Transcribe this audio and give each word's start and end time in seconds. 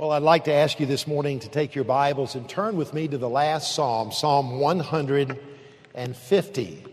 Well, 0.00 0.12
I'd 0.12 0.22
like 0.22 0.44
to 0.44 0.54
ask 0.54 0.78
you 0.80 0.86
this 0.86 1.06
morning 1.06 1.40
to 1.40 1.50
take 1.50 1.74
your 1.74 1.84
Bibles 1.84 2.34
and 2.34 2.48
turn 2.48 2.76
with 2.76 2.94
me 2.94 3.06
to 3.06 3.18
the 3.18 3.28
last 3.28 3.74
Psalm, 3.74 4.12
Psalm 4.12 4.58
150. 4.58 6.84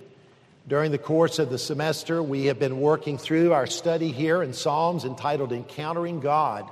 During 0.68 0.92
the 0.92 0.98
course 0.98 1.40
of 1.40 1.50
the 1.50 1.58
semester, 1.58 2.22
we 2.22 2.48
have 2.48 2.60
been 2.60 2.82
working 2.82 3.18
through 3.18 3.54
our 3.54 3.66
study 3.66 4.12
here 4.12 4.44
in 4.44 4.52
Psalms 4.52 5.06
entitled 5.06 5.54
Encountering 5.54 6.20
God. 6.20 6.70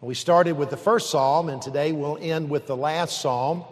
We 0.00 0.14
started 0.14 0.52
with 0.52 0.70
the 0.70 0.76
first 0.76 1.10
Psalm, 1.10 1.48
and 1.48 1.60
today 1.60 1.90
we'll 1.90 2.18
end 2.20 2.48
with 2.48 2.68
the 2.68 2.76
last 2.76 3.20
Psalm. 3.20 3.64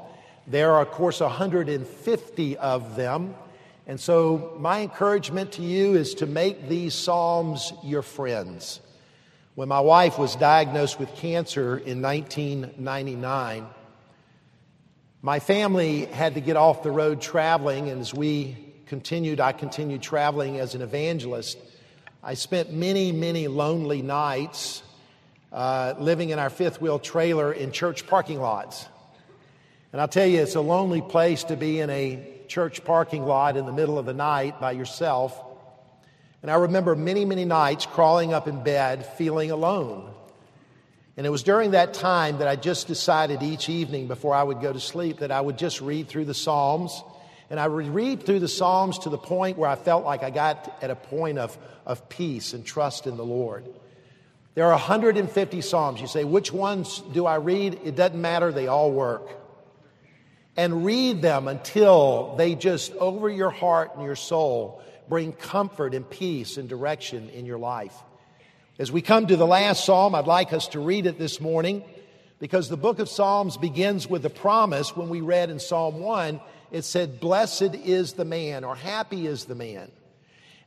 There 0.49 0.73
are, 0.73 0.83
of 0.83 0.91
course, 0.91 1.21
150 1.21 2.57
of 2.57 2.97
them. 2.97 3.37
And 3.87 4.01
so, 4.01 4.57
my 4.59 4.81
encouragement 4.81 5.53
to 5.53 5.63
you 5.63 5.95
is 5.95 6.15
to 6.15 6.27
make 6.27 6.69
these 6.69 6.93
Psalms 6.93 7.73
your 7.85 8.03
friends. 8.03 8.81
When 9.55 9.69
my 9.69 9.79
wife 9.79 10.19
was 10.19 10.35
diagnosed 10.35 10.99
with 10.99 11.15
cancer 11.15 11.77
in 11.77 12.03
1999, 12.03 13.67
my 15.23 15.39
family 15.39 16.07
had 16.07 16.35
to 16.35 16.41
get 16.41 16.57
off 16.57 16.83
the 16.83 16.91
road 16.91 17.21
traveling, 17.21 17.89
and 17.89 18.01
as 18.01 18.13
we 18.13 18.57
continued, 18.87 19.39
I 19.39 19.53
continued 19.53 20.03
traveling 20.03 20.59
as 20.59 20.75
an 20.75 20.83
evangelist. 20.83 21.57
I 22.21 22.35
spent 22.35 22.73
many, 22.73 23.13
many 23.13 23.47
lonely 23.47 24.03
nights 24.03 24.83
uh, 25.53 25.95
living 26.01 26.31
in 26.31 26.41
our 26.41 26.51
fifth 26.51 26.81
wheel 26.81 26.99
trailer 26.99 27.53
in 27.53 27.71
church 27.71 28.09
parking 28.09 28.41
lots. 28.41 28.89
And 29.93 30.01
I'll 30.01 30.09
tell 30.09 30.27
you, 30.27 30.43
it's 30.43 30.57
a 30.57 30.61
lonely 30.61 31.01
place 31.01 31.45
to 31.45 31.57
be 31.57 31.79
in 31.79 31.91
a 31.91 32.29
church 32.49 32.83
parking 32.83 33.25
lot 33.25 33.57
in 33.57 33.67
the 33.67 33.73
middle 33.73 34.01
of 34.01 34.07
the 34.07 34.15
night 34.15 34.61
by 34.61 34.73
yourself. 34.73 35.41
And 36.45 36.51
I 36.51 36.57
remember 36.57 36.95
many, 36.95 37.25
many 37.25 37.47
nights 37.47 37.87
crawling 37.87 38.35
up 38.35 38.47
in 38.47 38.63
bed 38.63 39.07
feeling 39.17 39.51
alone. 39.51 40.13
And 41.17 41.27
it 41.27 41.31
was 41.31 41.43
during 41.43 41.71
that 41.71 41.95
time 41.95 42.37
that 42.37 42.47
I 42.47 42.55
just 42.55 42.87
decided 42.87 43.43
each 43.43 43.71
evening 43.71 44.09
before 44.09 44.35
I 44.35 44.43
would 44.43 44.61
go 44.61 44.71
to 44.71 44.79
sleep 44.79 45.21
that 45.21 45.31
I 45.31 45.41
would 45.41 45.57
just 45.57 45.81
read 45.81 46.07
through 46.07 46.27
the 46.27 46.35
Psalms. 46.35 47.03
And 47.49 47.59
I 47.59 47.67
would 47.67 47.87
read 47.87 48.25
through 48.27 48.41
the 48.41 48.49
Psalms 48.49 48.99
to 48.99 49.09
the 49.09 49.17
point 49.17 49.57
where 49.57 49.71
I 49.71 49.75
felt 49.75 50.05
like 50.05 50.23
I 50.23 50.29
got 50.29 50.71
at 50.83 50.91
a 50.91 50.95
point 50.95 51.39
of, 51.39 51.57
of 51.87 52.11
peace 52.11 52.53
and 52.53 52.63
trust 52.63 53.07
in 53.07 53.17
the 53.17 53.25
Lord. 53.25 53.65
There 54.55 54.67
are 54.67 54.73
150 54.73 55.63
Psalms. 55.63 55.99
You 55.99 56.07
say, 56.07 56.25
which 56.25 56.53
ones 56.53 57.03
do 57.15 57.25
I 57.25 57.37
read? 57.37 57.81
It 57.85 57.97
doesn't 57.97 58.21
matter, 58.21 58.53
they 58.53 58.67
all 58.67 58.93
work. 58.93 59.31
And 60.59 60.85
read 60.85 61.23
them 61.23 61.49
until 61.49 62.35
they 62.37 62.55
just, 62.55 62.93
over 62.97 63.31
your 63.31 63.49
heart 63.49 63.93
and 63.95 64.05
your 64.05 64.15
soul, 64.15 64.83
bring 65.09 65.33
comfort 65.33 65.95
and 65.95 66.09
peace 66.09 66.57
and 66.57 66.69
direction 66.69 67.31
in 67.31 67.47
your 67.47 67.59
life. 67.59 67.95
As 68.79 68.91
we 68.91 69.03
come 69.03 69.27
to 69.27 69.37
the 69.37 69.47
last 69.47 69.85
psalm, 69.85 70.15
I'd 70.15 70.27
like 70.27 70.53
us 70.53 70.69
to 70.69 70.81
read 70.81 71.07
it 71.07 71.19
this 71.19 71.41
morning 71.41 71.85
because 72.41 72.69
the 72.69 72.77
book 72.77 72.99
of 72.99 73.09
Psalms 73.09 73.57
begins 73.57 74.09
with 74.09 74.25
a 74.27 74.31
promise. 74.31 74.97
When 74.97 75.09
we 75.09 75.21
read 75.21 75.51
in 75.51 75.61
Psalm 75.61 76.01
1, 76.01 76.41
it 76.73 76.83
said, 76.83 77.21
Blessed 77.21 77.75
is 77.75 78.15
the 78.15 78.25
man, 78.25 78.65
or 78.65 78.75
happy 78.75 79.27
is 79.27 79.45
the 79.45 79.55
man. 79.55 79.91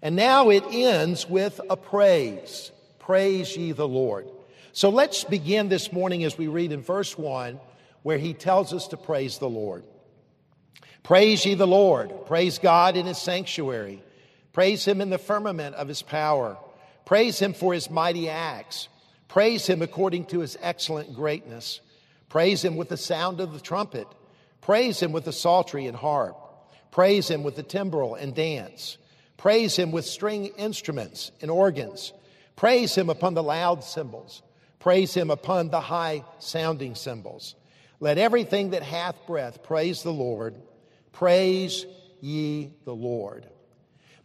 And 0.02 0.16
now 0.16 0.50
it 0.50 0.64
ends 0.72 1.28
with 1.28 1.60
a 1.70 1.76
praise. 1.76 2.72
Praise 3.00 3.56
ye 3.58 3.74
the 3.74 3.88
Lord. 3.88 4.28
So 4.72 4.90
let's 4.90 5.24
begin 5.24 5.70
this 5.70 5.92
morning 5.92 6.24
as 6.24 6.38
we 6.38 6.48
read 6.48 6.72
in 6.72 6.82
verse 6.82 7.18
1, 7.18 7.60
where 8.04 8.18
he 8.18 8.34
tells 8.34 8.74
us 8.74 8.88
to 8.90 8.98
praise 8.98 9.38
the 9.40 9.50
Lord. 9.50 9.84
Praise 11.04 11.46
ye 11.46 11.56
the 11.56 11.68
Lord. 11.68 12.26
Praise 12.26 12.60
God 12.60 12.96
in 12.96 13.06
his 13.06 13.18
sanctuary. 13.18 14.02
Praise 14.58 14.86
him 14.86 15.02
in 15.02 15.12
the 15.12 15.20
firmament 15.20 15.76
of 15.76 15.88
his 15.88 16.02
power. 16.02 16.58
Praise 17.06 17.38
him 17.38 17.54
for 17.54 17.76
his 17.76 17.92
mighty 17.92 18.28
acts. 18.28 18.88
Praise 19.28 19.68
him 19.68 19.84
according 19.84 20.26
to 20.26 20.40
his 20.40 20.58
excellent 20.60 21.14
greatness. 21.14 21.80
Praise 22.28 22.66
him 22.66 22.76
with 22.76 22.90
the 22.90 22.98
sound 22.98 23.40
of 23.40 23.54
the 23.54 23.60
trumpet. 23.60 24.08
Praise 24.62 25.00
him 25.00 25.12
with 25.12 25.26
the 25.26 25.32
psaltery 25.32 25.86
and 25.86 25.96
harp. 25.96 26.36
Praise 26.90 27.30
him 27.30 27.44
with 27.44 27.56
the 27.56 27.62
timbrel 27.62 28.16
and 28.16 28.34
dance. 28.34 28.98
Praise 29.38 29.76
him 29.76 29.92
with 29.92 30.08
string 30.08 30.48
instruments 30.58 31.32
and 31.40 31.52
organs. 31.52 32.12
Praise 32.56 32.96
him 32.96 33.12
upon 33.12 33.36
the 33.36 33.44
loud 33.44 33.84
cymbals. 33.84 34.42
Praise 34.80 35.14
him 35.14 35.30
upon 35.30 35.70
the 35.70 35.82
high 35.82 36.24
sounding 36.40 36.96
cymbals. 36.96 37.54
Let 38.00 38.18
everything 38.18 38.72
that 38.72 38.82
hath 38.82 39.18
breath 39.28 39.62
praise 39.62 40.02
the 40.02 40.12
Lord. 40.12 40.56
Praise 41.12 41.86
ye 42.22 42.72
the 42.86 42.96
Lord. 42.96 43.46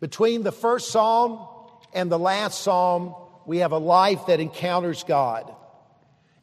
Between 0.02 0.42
the 0.42 0.50
first 0.50 0.90
psalm 0.90 1.46
and 1.94 2.10
the 2.10 2.18
last 2.18 2.60
psalm, 2.60 3.14
we 3.46 3.58
have 3.58 3.70
a 3.70 3.78
life 3.78 4.26
that 4.26 4.40
encounters 4.40 5.04
God. 5.04 5.54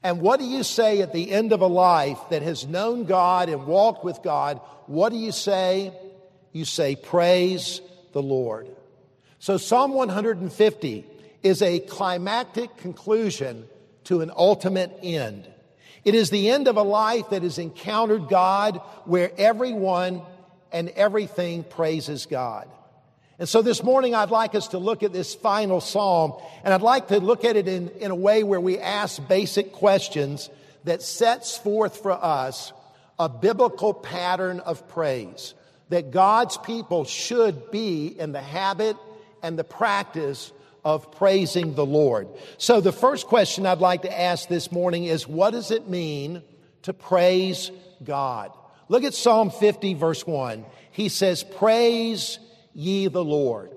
And 0.02 0.22
what 0.22 0.40
do 0.40 0.46
you 0.46 0.64
say 0.64 1.02
at 1.02 1.12
the 1.12 1.30
end 1.30 1.52
of 1.52 1.60
a 1.60 1.68
life 1.68 2.20
that 2.30 2.42
has 2.42 2.66
known 2.66 3.04
God 3.04 3.50
and 3.50 3.68
walked 3.68 4.06
with 4.06 4.24
God? 4.24 4.62
What 4.86 5.10
do 5.10 5.18
you 5.18 5.34
say? 5.34 5.92
You 6.54 6.64
say, 6.64 6.96
Praise 6.96 7.82
the 8.14 8.22
Lord. 8.22 8.70
So, 9.40 9.58
Psalm 9.58 9.92
150 9.92 11.06
is 11.44 11.62
a 11.62 11.80
climactic 11.80 12.78
conclusion 12.78 13.68
to 14.06 14.22
an 14.22 14.32
ultimate 14.38 14.98
end. 15.04 15.50
It 16.06 16.16
is 16.16 16.30
the 16.30 16.50
end 16.50 16.70
of 16.70 16.78
a 16.78 16.82
life 16.82 17.32
that 17.32 17.44
has 17.44 17.58
encountered 17.58 18.30
God 18.30 18.78
where 19.04 19.34
everyone 19.38 20.22
and 20.72 20.88
everything 20.92 21.66
praises 21.66 22.26
God. 22.26 22.70
And 23.40 23.48
so 23.48 23.62
this 23.62 23.84
morning, 23.84 24.14
I'd 24.14 24.32
like 24.32 24.54
us 24.54 24.68
to 24.70 24.78
look 24.78 25.02
at 25.02 25.14
this 25.14 25.34
final 25.34 25.80
psalm, 25.80 26.34
and 26.64 26.74
I'd 26.74 26.82
like 26.82 27.08
to 27.08 27.22
look 27.22 27.46
at 27.46 27.56
it 27.56 27.70
in, 27.70 27.88
in 27.92 28.12
a 28.12 28.16
way 28.16 28.44
where 28.44 28.60
we 28.60 28.78
ask 28.78 29.26
basic 29.30 29.72
questions 29.72 30.50
that 30.84 31.02
sets 31.02 31.58
forth 31.58 32.02
for 32.02 32.12
us 32.12 32.74
a 33.18 33.30
biblical 33.30 33.94
pattern 33.94 34.60
of 34.60 34.88
praise 34.90 35.54
that 35.88 36.12
God's 36.12 36.58
people 36.58 37.06
should 37.06 37.72
be 37.72 38.08
in 38.08 38.34
the 38.34 38.42
habit 38.42 38.98
and 39.42 39.58
the 39.58 39.64
practice 39.64 40.52
of 40.86 41.12
praising 41.14 41.76
the 41.76 41.86
Lord. 41.86 42.28
So 42.58 42.80
the 42.82 42.92
first 42.92 43.28
question 43.28 43.66
I'd 43.66 43.80
like 43.80 44.04
to 44.04 44.20
ask 44.20 44.48
this 44.48 44.72
morning 44.72 45.06
is 45.06 45.28
what 45.28 45.52
does 45.52 45.72
it 45.72 45.90
mean 45.90 46.44
to 46.84 46.94
praise 46.94 47.72
God? 48.04 48.52
Look 48.88 49.04
at 49.04 49.14
Psalm 49.14 49.50
50 49.50 49.96
verse 49.96 50.26
1. 50.26 50.64
He 50.92 51.10
says, 51.10 51.44
praise 51.44 52.40
ye 52.74 53.08
the 53.08 53.24
Lord. 53.24 53.72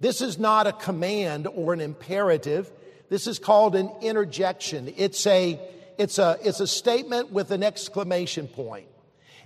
This 0.00 0.20
is 0.20 0.38
not 0.38 0.66
a 0.66 0.72
command 0.72 1.46
or 1.46 1.72
an 1.72 1.80
imperative. 1.80 2.70
This 3.08 3.26
is 3.26 3.38
called 3.38 3.76
an 3.76 3.90
interjection. 4.00 4.92
It's 4.96 5.26
a, 5.26 5.60
it's 5.98 6.18
a, 6.18 6.38
it's 6.42 6.60
a 6.60 6.66
statement 6.66 7.30
with 7.30 7.50
an 7.50 7.62
exclamation 7.62 8.48
point. 8.48 8.88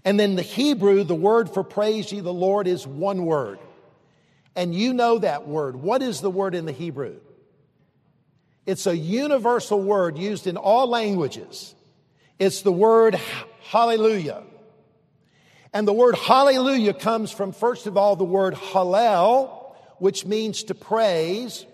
And 0.04 0.18
then 0.18 0.36
the 0.36 0.42
Hebrew, 0.42 1.04
the 1.04 1.14
word 1.14 1.50
for 1.50 1.64
praise 1.64 2.12
ye 2.12 2.20
the 2.20 2.32
Lord 2.32 2.66
is 2.66 2.86
one 2.86 3.26
word. 3.26 3.58
And 4.54 4.74
you 4.74 4.94
know 4.94 5.18
that 5.18 5.46
word. 5.46 5.76
What 5.76 6.00
is 6.00 6.20
the 6.20 6.30
word 6.30 6.54
in 6.54 6.64
the 6.64 6.72
Hebrew? 6.72 7.16
It's 8.64 8.86
a 8.86 8.96
universal 8.96 9.82
word 9.82 10.16
used 10.16 10.46
in 10.46 10.56
all 10.56 10.88
languages. 10.88 11.74
It's 12.38 12.62
the 12.62 12.72
word 12.72 13.14
hallelujah. 13.68 14.42
And 15.76 15.87
the 15.87 15.92
word 15.92 16.16
hallelujah 16.16 16.94
comes 16.94 17.31
from, 17.31 17.53
first 17.53 17.87
of 17.87 17.98
all, 17.98 18.16
the 18.16 18.25
word 18.25 18.54
hallel, 18.54 19.75
which 19.98 20.25
means 20.25 20.62
to 20.64 20.75
praise. 20.75 21.66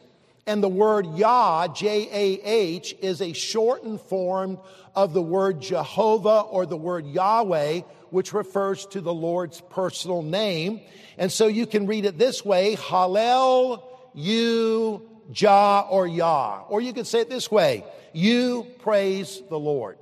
And 0.44 0.60
the 0.60 0.68
word 0.68 1.06
Yah, 1.14 1.68
J 1.68 2.08
A 2.10 2.42
H, 2.44 2.96
is 3.00 3.22
a 3.22 3.32
shortened 3.32 4.00
form 4.00 4.58
of 4.96 5.12
the 5.12 5.22
word 5.22 5.60
Jehovah 5.60 6.40
or 6.40 6.66
the 6.66 6.76
word 6.76 7.06
Yahweh, 7.06 7.82
which 8.10 8.32
refers 8.32 8.86
to 8.86 9.00
the 9.00 9.14
Lord's 9.14 9.60
personal 9.70 10.22
name. 10.22 10.80
And 11.16 11.30
so 11.30 11.46
you 11.46 11.64
can 11.64 11.86
read 11.86 12.04
it 12.04 12.18
this 12.18 12.44
way 12.44 12.74
Hallel, 12.74 13.84
you, 14.14 15.08
Jah, 15.30 15.86
or 15.88 16.08
Yah. 16.08 16.64
Or 16.68 16.80
you 16.80 16.92
can 16.92 17.04
say 17.04 17.20
it 17.20 17.30
this 17.30 17.52
way 17.52 17.84
You 18.12 18.66
praise 18.80 19.40
the 19.48 19.60
Lord. 19.60 19.96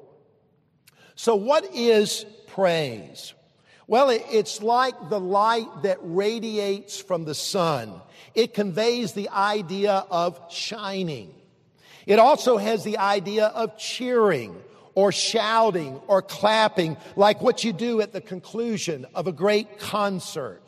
So, 1.17 1.37
what 1.37 1.75
is 1.75 2.25
praise? 2.47 3.35
Well, 3.90 4.10
it's 4.10 4.62
like 4.62 4.94
the 5.08 5.19
light 5.19 5.82
that 5.82 5.98
radiates 6.00 7.00
from 7.00 7.25
the 7.25 7.34
sun. 7.34 8.00
It 8.37 8.54
conveys 8.54 9.14
the 9.14 9.31
idea 9.31 10.06
of 10.08 10.40
shining. 10.48 11.34
It 12.06 12.20
also 12.20 12.56
has 12.56 12.84
the 12.84 12.98
idea 12.98 13.46
of 13.46 13.76
cheering 13.78 14.54
or 14.94 15.10
shouting 15.10 16.00
or 16.06 16.22
clapping, 16.22 16.98
like 17.16 17.40
what 17.40 17.64
you 17.64 17.72
do 17.72 18.00
at 18.00 18.12
the 18.12 18.20
conclusion 18.20 19.06
of 19.12 19.26
a 19.26 19.32
great 19.32 19.81
concert. 19.81 20.62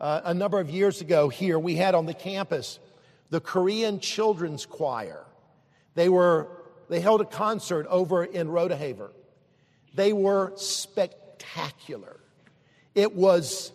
Uh, 0.00 0.22
a 0.24 0.32
number 0.32 0.58
of 0.58 0.70
years 0.70 1.02
ago 1.02 1.28
here, 1.28 1.58
we 1.58 1.76
had 1.76 1.94
on 1.94 2.06
the 2.06 2.14
campus 2.14 2.78
the 3.28 3.42
Korean 3.42 4.00
Children's 4.00 4.64
Choir. 4.64 5.26
They 5.96 6.08
were, 6.08 6.48
they 6.88 7.00
held 7.00 7.20
a 7.20 7.26
concert 7.26 7.86
over 7.90 8.24
in 8.24 8.48
Rodeheaver. 8.48 9.10
They 9.92 10.14
were 10.14 10.54
spectacular. 10.56 12.18
It 12.94 13.14
was, 13.14 13.72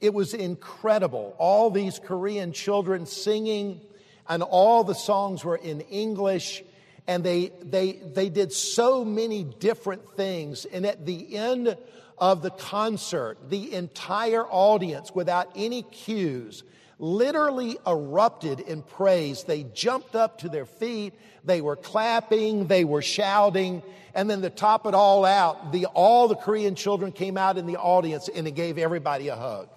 it 0.00 0.12
was 0.12 0.34
incredible. 0.34 1.34
All 1.38 1.70
these 1.70 1.98
Korean 1.98 2.52
children 2.52 3.06
singing, 3.06 3.80
and 4.28 4.42
all 4.42 4.84
the 4.84 4.94
songs 4.94 5.44
were 5.44 5.56
in 5.56 5.80
English. 5.82 6.62
and 7.06 7.22
they, 7.22 7.52
they, 7.62 7.92
they 7.92 8.28
did 8.28 8.52
so 8.52 9.04
many 9.04 9.44
different 9.44 10.16
things. 10.16 10.64
And 10.64 10.84
at 10.84 11.06
the 11.06 11.36
end 11.36 11.76
of 12.18 12.42
the 12.42 12.50
concert, 12.50 13.38
the 13.48 13.72
entire 13.74 14.44
audience, 14.44 15.14
without 15.14 15.50
any 15.54 15.82
cues, 15.82 16.64
literally 16.98 17.78
erupted 17.86 18.60
in 18.60 18.82
praise. 18.82 19.44
They 19.44 19.64
jumped 19.64 20.14
up 20.14 20.38
to 20.38 20.48
their 20.48 20.64
feet, 20.64 21.14
they 21.44 21.60
were 21.60 21.76
clapping, 21.76 22.66
they 22.66 22.84
were 22.84 23.02
shouting, 23.02 23.82
and 24.14 24.30
then 24.30 24.40
to 24.42 24.50
top 24.50 24.86
it 24.86 24.94
all 24.94 25.24
out, 25.24 25.72
the, 25.72 25.86
all 25.86 26.28
the 26.28 26.36
Korean 26.36 26.74
children 26.74 27.12
came 27.12 27.36
out 27.36 27.58
in 27.58 27.66
the 27.66 27.76
audience 27.76 28.28
and 28.28 28.46
it 28.46 28.52
gave 28.52 28.78
everybody 28.78 29.28
a 29.28 29.36
hug. 29.36 29.68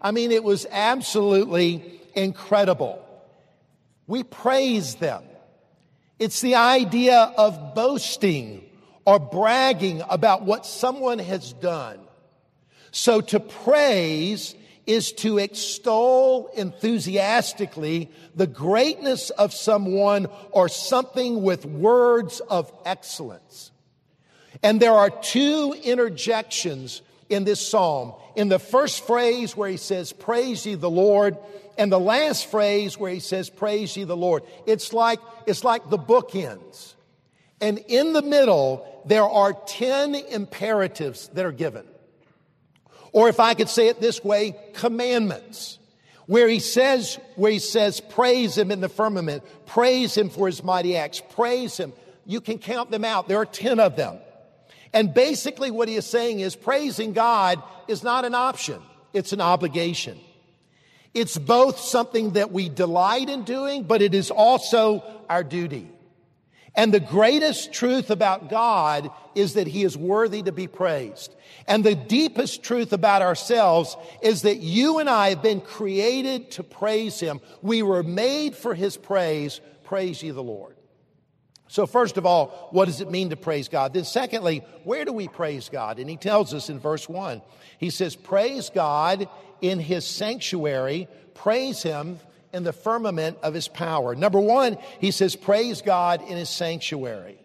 I 0.00 0.12
mean, 0.12 0.30
it 0.30 0.44
was 0.44 0.66
absolutely 0.70 2.00
incredible. 2.14 3.04
We 4.06 4.22
praise 4.22 4.96
them. 4.96 5.24
It's 6.18 6.40
the 6.40 6.54
idea 6.54 7.16
of 7.36 7.74
boasting 7.74 8.64
or 9.04 9.18
bragging 9.18 10.02
about 10.08 10.42
what 10.42 10.66
someone 10.66 11.18
has 11.18 11.52
done. 11.54 11.98
So 12.92 13.20
to 13.22 13.40
praise 13.40 14.54
is 14.86 15.12
to 15.12 15.38
extol 15.38 16.48
enthusiastically 16.54 18.10
the 18.34 18.46
greatness 18.46 19.30
of 19.30 19.52
someone 19.52 20.26
or 20.50 20.68
something 20.68 21.42
with 21.42 21.64
words 21.64 22.40
of 22.40 22.72
excellence. 22.84 23.70
And 24.62 24.80
there 24.80 24.92
are 24.92 25.10
two 25.10 25.74
interjections 25.82 27.02
in 27.28 27.44
this 27.44 27.66
psalm. 27.66 28.14
In 28.36 28.48
the 28.48 28.58
first 28.58 29.06
phrase 29.06 29.56
where 29.56 29.68
he 29.68 29.76
says, 29.76 30.12
Praise 30.12 30.64
ye 30.66 30.74
the 30.74 30.90
Lord, 30.90 31.36
and 31.76 31.90
the 31.90 32.00
last 32.00 32.46
phrase 32.50 32.98
where 32.98 33.12
he 33.12 33.20
says, 33.20 33.50
Praise 33.50 33.96
ye 33.96 34.04
the 34.04 34.16
Lord. 34.16 34.42
It's 34.66 34.92
like, 34.92 35.20
it's 35.46 35.64
like 35.64 35.88
the 35.90 35.98
bookends. 35.98 36.94
And 37.60 37.78
in 37.88 38.12
the 38.12 38.22
middle, 38.22 39.02
there 39.04 39.24
are 39.24 39.52
10 39.52 40.14
imperatives 40.14 41.28
that 41.28 41.46
are 41.46 41.52
given. 41.52 41.86
Or 43.14 43.28
if 43.28 43.38
I 43.38 43.54
could 43.54 43.68
say 43.68 43.86
it 43.86 44.00
this 44.00 44.22
way, 44.22 44.56
commandments. 44.74 45.78
Where 46.26 46.48
he 46.48 46.58
says, 46.58 47.18
where 47.36 47.52
he 47.52 47.60
says, 47.60 48.00
praise 48.00 48.58
him 48.58 48.70
in 48.70 48.80
the 48.80 48.88
firmament, 48.88 49.44
praise 49.66 50.16
him 50.16 50.30
for 50.30 50.46
his 50.46 50.64
mighty 50.64 50.96
acts, 50.96 51.22
praise 51.30 51.76
him. 51.76 51.92
You 52.26 52.40
can 52.40 52.58
count 52.58 52.90
them 52.90 53.04
out. 53.04 53.28
There 53.28 53.38
are 53.38 53.46
10 53.46 53.78
of 53.78 53.94
them. 53.94 54.18
And 54.92 55.14
basically 55.14 55.70
what 55.70 55.88
he 55.88 55.94
is 55.94 56.06
saying 56.06 56.40
is 56.40 56.56
praising 56.56 57.12
God 57.12 57.62
is 57.86 58.02
not 58.02 58.24
an 58.24 58.34
option. 58.34 58.82
It's 59.12 59.32
an 59.32 59.40
obligation. 59.40 60.18
It's 61.12 61.38
both 61.38 61.78
something 61.78 62.32
that 62.32 62.50
we 62.50 62.68
delight 62.68 63.28
in 63.28 63.44
doing, 63.44 63.84
but 63.84 64.02
it 64.02 64.14
is 64.14 64.32
also 64.32 65.04
our 65.28 65.44
duty. 65.44 65.88
And 66.76 66.92
the 66.92 67.00
greatest 67.00 67.72
truth 67.72 68.10
about 68.10 68.50
God 68.50 69.10
is 69.34 69.54
that 69.54 69.66
He 69.66 69.84
is 69.84 69.96
worthy 69.96 70.42
to 70.42 70.52
be 70.52 70.66
praised. 70.66 71.34
And 71.68 71.84
the 71.84 71.94
deepest 71.94 72.62
truth 72.62 72.92
about 72.92 73.22
ourselves 73.22 73.96
is 74.22 74.42
that 74.42 74.58
you 74.58 74.98
and 74.98 75.08
I 75.08 75.30
have 75.30 75.42
been 75.42 75.60
created 75.60 76.50
to 76.52 76.62
praise 76.62 77.20
Him. 77.20 77.40
We 77.62 77.82
were 77.82 78.02
made 78.02 78.56
for 78.56 78.74
His 78.74 78.96
praise. 78.96 79.60
Praise 79.84 80.22
ye 80.22 80.30
the 80.30 80.42
Lord. 80.42 80.76
So, 81.68 81.86
first 81.86 82.18
of 82.18 82.26
all, 82.26 82.68
what 82.70 82.84
does 82.84 83.00
it 83.00 83.10
mean 83.10 83.30
to 83.30 83.36
praise 83.36 83.68
God? 83.68 83.94
Then, 83.94 84.04
secondly, 84.04 84.64
where 84.84 85.04
do 85.04 85.12
we 85.12 85.28
praise 85.28 85.68
God? 85.68 85.98
And 85.98 86.10
He 86.10 86.16
tells 86.16 86.52
us 86.54 86.68
in 86.70 86.78
verse 86.78 87.08
1 87.08 87.40
He 87.78 87.90
says, 87.90 88.16
Praise 88.16 88.70
God 88.70 89.28
in 89.64 89.80
his 89.80 90.04
sanctuary, 90.04 91.08
praise 91.32 91.82
him 91.82 92.18
in 92.54 92.62
the 92.62 92.72
firmament 92.72 93.36
of 93.42 93.52
his 93.52 93.68
power. 93.68 94.14
Number 94.14 94.40
one, 94.40 94.78
he 95.00 95.10
says, 95.10 95.36
praise 95.36 95.82
God 95.82 96.22
in 96.22 96.36
his 96.36 96.48
sanctuary. 96.48 97.44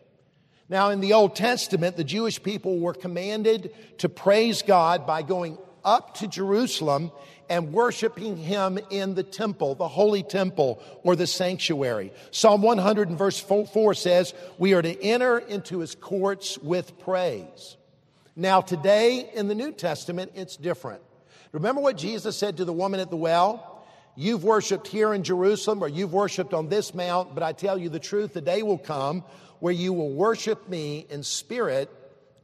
Now, 0.70 0.92
in 0.92 1.02
the 1.02 1.14
Old 1.14 1.36
Testament, 1.36 1.98
the 1.98 2.04
Jewish 2.04 2.42
people 2.42 2.80
were 2.80 2.94
commanded 2.94 3.74
to 3.98 4.08
praise 4.08 4.62
God 4.62 5.08
by 5.08 5.24
going 5.24 5.58
up 5.84 6.14
to 6.16 6.28
Jerusalem 6.28 7.12
and 7.50 7.74
worshiping 7.74 8.38
him 8.38 8.78
in 8.92 9.16
the 9.16 9.24
temple, 9.24 9.74
the 9.74 9.88
holy 9.88 10.22
temple 10.22 10.84
or 11.04 11.16
the 11.16 11.26
sanctuary. 11.26 12.14
Psalm 12.30 12.62
100 12.62 13.10
and 13.10 13.18
verse 13.18 13.40
4 13.40 13.96
says, 13.96 14.36
We 14.60 14.76
are 14.76 14.84
to 14.84 15.04
enter 15.04 15.40
into 15.40 15.80
his 15.80 15.96
courts 15.96 16.60
with 16.60 17.00
praise. 17.00 17.78
Now, 18.36 18.62
today 18.62 19.28
in 19.34 19.48
the 19.48 19.56
New 19.56 19.72
Testament, 19.72 20.34
it's 20.36 20.56
different. 20.56 21.02
Remember 21.52 21.82
what 21.82 21.98
Jesus 21.98 22.38
said 22.38 22.58
to 22.58 22.66
the 22.66 22.74
woman 22.74 23.00
at 23.00 23.10
the 23.10 23.18
well? 23.18 23.69
You've 24.20 24.44
worshiped 24.44 24.90
here 24.90 25.14
in 25.14 25.24
Jerusalem 25.24 25.82
or 25.82 25.88
you've 25.88 26.12
worshiped 26.12 26.54
on 26.54 26.68
this 26.68 26.94
mount, 26.94 27.34
but 27.34 27.42
I 27.42 27.54
tell 27.54 27.78
you 27.78 27.88
the 27.88 28.00
truth, 28.00 28.34
the 28.34 28.42
day 28.42 28.64
will 28.64 28.78
come 28.78 29.24
where 29.62 29.72
you 29.72 29.94
will 29.94 30.12
worship 30.12 30.68
me 30.68 31.06
in 31.10 31.24
spirit 31.24 31.90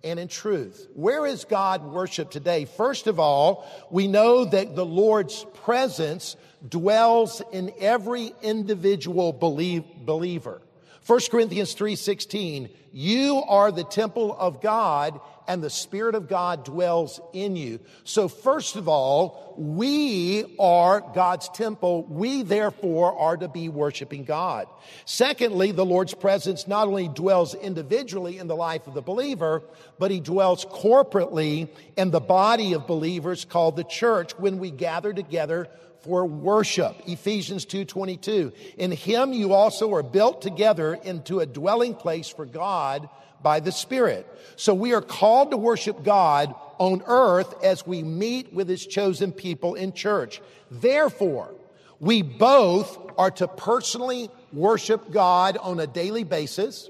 and 0.01 0.17
in 0.17 0.29
truth. 0.29 0.87
Where 0.93 1.25
is 1.25 1.43
God 1.43 1.83
worshiped 1.83 2.31
today? 2.31 2.63
First 2.63 3.07
of 3.07 3.19
all, 3.19 3.69
we 3.91 4.07
know 4.07 4.45
that 4.45 4.77
the 4.77 4.85
Lord's 4.85 5.45
presence 5.65 6.37
dwells 6.65 7.41
in 7.51 7.73
every 7.81 8.31
individual 8.41 9.33
believe, 9.33 9.83
believer. 9.97 10.61
1 11.05 11.29
Corinthians 11.29 11.73
3:16, 11.73 12.69
you 12.93 13.43
are 13.49 13.73
the 13.73 13.83
temple 13.83 14.33
of 14.39 14.61
God 14.61 15.19
and 15.47 15.63
the 15.63 15.69
Spirit 15.69 16.15
of 16.15 16.27
God 16.27 16.65
dwells 16.65 17.19
in 17.33 17.55
you. 17.55 17.79
So 18.03 18.27
first 18.27 18.75
of 18.75 18.87
all, 18.87 19.53
we 19.57 20.55
are 20.59 21.01
God's 21.13 21.49
temple. 21.49 22.03
We 22.03 22.41
therefore 22.43 23.17
are 23.17 23.37
to 23.37 23.47
be 23.47 23.69
worshiping 23.69 24.23
God. 24.23 24.67
Secondly, 25.05 25.71
the 25.71 25.85
Lord's 25.85 26.13
presence 26.13 26.67
not 26.67 26.87
only 26.87 27.07
dwells 27.07 27.55
individually 27.55 28.37
in 28.37 28.47
the 28.47 28.55
life 28.55 28.87
of 28.87 28.93
the 28.93 29.01
believer, 29.01 29.63
but 29.97 30.11
he 30.11 30.19
dwells 30.19 30.65
corporately 30.65 31.69
in 31.95 32.11
the 32.11 32.19
body 32.19 32.73
of 32.73 32.87
believers 32.87 33.45
called 33.45 33.75
the 33.75 33.83
church 33.83 34.37
when 34.37 34.59
we 34.59 34.71
gather 34.71 35.13
together 35.13 35.67
for 36.05 36.25
worship. 36.25 36.95
Ephesians 37.07 37.65
2:22. 37.65 38.51
In 38.77 38.91
him 38.91 39.33
you 39.33 39.53
also 39.53 39.93
are 39.95 40.03
built 40.03 40.41
together 40.41 40.93
into 40.93 41.39
a 41.39 41.45
dwelling 41.45 41.95
place 41.95 42.27
for 42.27 42.45
God 42.45 43.09
by 43.45 43.59
the 43.59 43.71
Spirit. 43.71 44.27
So 44.55 44.73
we 44.73 44.95
are 44.95 45.03
called 45.03 45.51
to 45.51 45.57
worship 45.57 46.03
God 46.03 46.55
on 46.79 47.03
earth 47.05 47.63
as 47.63 47.85
we 47.85 48.01
meet 48.01 48.51
with 48.51 48.67
his 48.67 48.83
chosen 48.83 49.31
people 49.31 49.75
in 49.75 49.93
church. 49.93 50.41
Therefore, 50.71 51.53
we 51.99 52.23
both 52.23 52.97
are 53.19 53.29
to 53.29 53.47
personally 53.47 54.31
worship 54.51 55.11
God 55.11 55.57
on 55.57 55.79
a 55.79 55.85
daily 55.85 56.23
basis. 56.23 56.89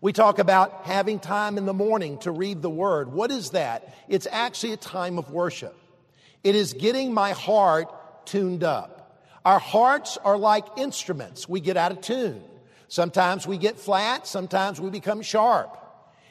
We 0.00 0.14
talk 0.14 0.38
about 0.38 0.86
having 0.86 1.20
time 1.20 1.58
in 1.58 1.66
the 1.66 1.74
morning 1.74 2.16
to 2.20 2.30
read 2.30 2.62
the 2.62 2.70
word. 2.70 3.12
What 3.12 3.30
is 3.30 3.50
that? 3.50 3.94
It's 4.08 4.26
actually 4.30 4.72
a 4.72 4.78
time 4.78 5.18
of 5.18 5.30
worship. 5.30 5.76
It 6.42 6.54
is 6.56 6.72
getting 6.72 7.12
my 7.12 7.32
heart 7.32 8.24
tuned 8.24 8.64
up. 8.64 9.22
Our 9.44 9.58
hearts 9.58 10.16
are 10.24 10.38
like 10.38 10.64
instruments. 10.78 11.46
We 11.46 11.60
get 11.60 11.76
out 11.76 11.92
of 11.92 12.00
tune. 12.00 12.42
Sometimes 12.88 13.46
we 13.46 13.58
get 13.58 13.78
flat, 13.78 14.26
sometimes 14.26 14.80
we 14.80 14.90
become 14.90 15.22
sharp. 15.22 15.76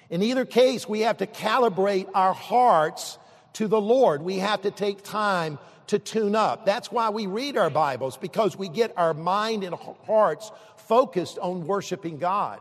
In 0.09 0.23
either 0.23 0.45
case, 0.45 0.87
we 0.87 1.01
have 1.01 1.17
to 1.17 1.27
calibrate 1.27 2.07
our 2.13 2.33
hearts 2.33 3.17
to 3.53 3.67
the 3.67 3.79
Lord. 3.79 4.21
We 4.21 4.39
have 4.39 4.63
to 4.63 4.71
take 4.71 5.03
time 5.03 5.59
to 5.87 5.99
tune 5.99 6.35
up. 6.35 6.65
That's 6.65 6.91
why 6.91 7.09
we 7.09 7.27
read 7.27 7.57
our 7.57 7.69
Bibles, 7.69 8.17
because 8.17 8.57
we 8.57 8.69
get 8.69 8.93
our 8.97 9.13
mind 9.13 9.63
and 9.63 9.75
hearts 10.05 10.51
focused 10.77 11.37
on 11.39 11.67
worshiping 11.67 12.17
God. 12.17 12.59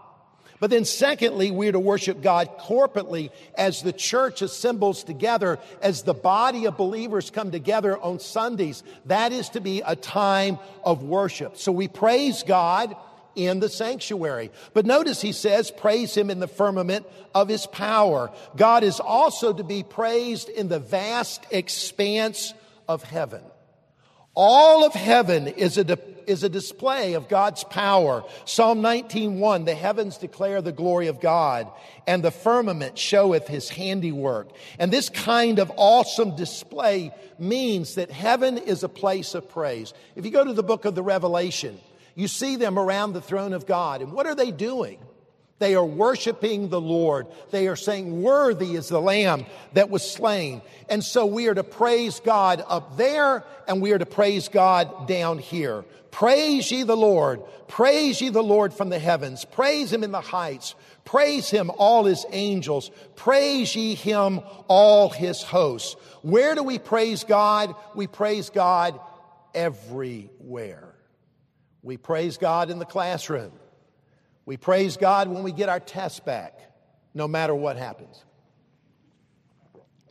But 0.58 0.70
then 0.70 0.84
secondly, 0.84 1.50
we're 1.50 1.72
to 1.72 1.78
worship 1.78 2.22
God 2.22 2.58
corporately 2.58 3.30
as 3.56 3.82
the 3.82 3.92
church 3.92 4.40
assembles 4.40 5.04
together, 5.04 5.58
as 5.82 6.02
the 6.02 6.14
body 6.14 6.64
of 6.66 6.78
believers 6.78 7.30
come 7.30 7.50
together 7.50 7.98
on 7.98 8.20
Sundays. 8.20 8.82
That 9.04 9.32
is 9.32 9.50
to 9.50 9.60
be 9.60 9.82
a 9.84 9.96
time 9.96 10.58
of 10.82 11.02
worship. 11.02 11.58
So 11.58 11.72
we 11.72 11.88
praise 11.88 12.42
God 12.42 12.96
in 13.36 13.60
the 13.60 13.68
sanctuary. 13.68 14.50
But 14.74 14.86
notice 14.86 15.20
he 15.20 15.32
says, 15.32 15.70
praise 15.70 16.16
him 16.16 16.30
in 16.30 16.40
the 16.40 16.48
firmament 16.48 17.06
of 17.34 17.48
his 17.48 17.66
power. 17.66 18.32
God 18.56 18.82
is 18.82 18.98
also 18.98 19.52
to 19.52 19.62
be 19.62 19.82
praised 19.82 20.48
in 20.48 20.68
the 20.68 20.80
vast 20.80 21.46
expanse 21.50 22.54
of 22.88 23.04
heaven. 23.04 23.42
All 24.34 24.84
of 24.84 24.92
heaven 24.92 25.48
is 25.48 25.78
a, 25.78 25.98
is 26.26 26.42
a 26.42 26.48
display 26.50 27.14
of 27.14 27.26
God's 27.26 27.64
power. 27.64 28.22
Psalm 28.44 28.82
19:1, 28.82 29.64
the 29.64 29.74
heavens 29.74 30.18
declare 30.18 30.60
the 30.60 30.72
glory 30.72 31.06
of 31.06 31.20
God, 31.20 31.70
and 32.06 32.22
the 32.22 32.30
firmament 32.30 32.98
showeth 32.98 33.48
his 33.48 33.70
handiwork. 33.70 34.50
And 34.78 34.92
this 34.92 35.08
kind 35.08 35.58
of 35.58 35.72
awesome 35.76 36.36
display 36.36 37.12
means 37.38 37.94
that 37.94 38.10
heaven 38.10 38.58
is 38.58 38.82
a 38.82 38.90
place 38.90 39.34
of 39.34 39.48
praise. 39.48 39.94
If 40.16 40.26
you 40.26 40.30
go 40.30 40.44
to 40.44 40.52
the 40.52 40.62
book 40.62 40.84
of 40.84 40.94
the 40.94 41.02
Revelation, 41.02 41.80
you 42.16 42.26
see 42.26 42.56
them 42.56 42.78
around 42.78 43.12
the 43.12 43.20
throne 43.20 43.52
of 43.52 43.66
God. 43.66 44.02
And 44.02 44.10
what 44.10 44.26
are 44.26 44.34
they 44.34 44.50
doing? 44.50 44.98
They 45.58 45.74
are 45.74 45.84
worshiping 45.84 46.68
the 46.68 46.80
Lord. 46.80 47.28
They 47.50 47.68
are 47.68 47.76
saying, 47.76 48.22
Worthy 48.22 48.74
is 48.74 48.88
the 48.88 49.00
Lamb 49.00 49.46
that 49.74 49.88
was 49.88 50.08
slain. 50.08 50.60
And 50.88 51.04
so 51.04 51.26
we 51.26 51.46
are 51.48 51.54
to 51.54 51.64
praise 51.64 52.20
God 52.20 52.64
up 52.66 52.96
there 52.96 53.44
and 53.68 53.80
we 53.80 53.92
are 53.92 53.98
to 53.98 54.06
praise 54.06 54.48
God 54.48 55.06
down 55.06 55.38
here. 55.38 55.84
Praise 56.10 56.70
ye 56.70 56.82
the 56.82 56.96
Lord. 56.96 57.42
Praise 57.68 58.20
ye 58.20 58.30
the 58.30 58.42
Lord 58.42 58.72
from 58.72 58.88
the 58.88 58.98
heavens. 58.98 59.44
Praise 59.44 59.92
him 59.92 60.02
in 60.02 60.12
the 60.12 60.20
heights. 60.20 60.74
Praise 61.04 61.50
him, 61.50 61.70
all 61.76 62.04
his 62.04 62.24
angels. 62.32 62.90
Praise 63.14 63.76
ye 63.76 63.94
him, 63.94 64.40
all 64.68 65.10
his 65.10 65.42
hosts. 65.42 65.94
Where 66.22 66.54
do 66.54 66.62
we 66.62 66.78
praise 66.78 67.24
God? 67.24 67.74
We 67.94 68.06
praise 68.06 68.50
God 68.50 68.98
everywhere. 69.54 70.85
We 71.86 71.96
praise 71.96 72.36
God 72.36 72.68
in 72.68 72.80
the 72.80 72.84
classroom. 72.84 73.52
We 74.44 74.56
praise 74.56 74.96
God 74.96 75.28
when 75.28 75.44
we 75.44 75.52
get 75.52 75.68
our 75.68 75.78
tests 75.78 76.18
back, 76.18 76.58
no 77.14 77.28
matter 77.28 77.54
what 77.54 77.76
happens. 77.76 78.24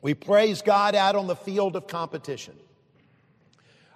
We 0.02 0.14
praise 0.14 0.62
God 0.62 0.96
out 0.96 1.18
on 1.18 1.28
the 1.28 1.36
field 1.36 1.76
of 1.76 1.86
competition. 1.86 2.56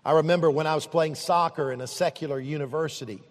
I 0.04 0.12
remember 0.12 0.52
when 0.52 0.68
I 0.68 0.76
was 0.76 0.88
playing 0.88 1.16
soccer 1.16 1.72
in 1.72 1.80
a 1.80 1.88
secular 1.88 2.38
university, 2.38 3.24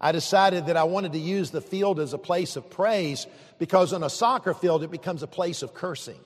I 0.00 0.10
decided 0.10 0.68
that 0.68 0.78
I 0.78 0.84
wanted 0.84 1.12
to 1.12 1.18
use 1.18 1.50
the 1.50 1.60
field 1.60 2.00
as 2.00 2.14
a 2.14 2.18
place 2.18 2.56
of 2.56 2.70
praise 2.70 3.26
because 3.58 3.92
on 3.92 4.02
a 4.02 4.08
soccer 4.08 4.54
field 4.54 4.84
it 4.84 4.90
becomes 4.90 5.22
a 5.22 5.26
place 5.26 5.60
of 5.60 5.74
cursing. 5.74 6.20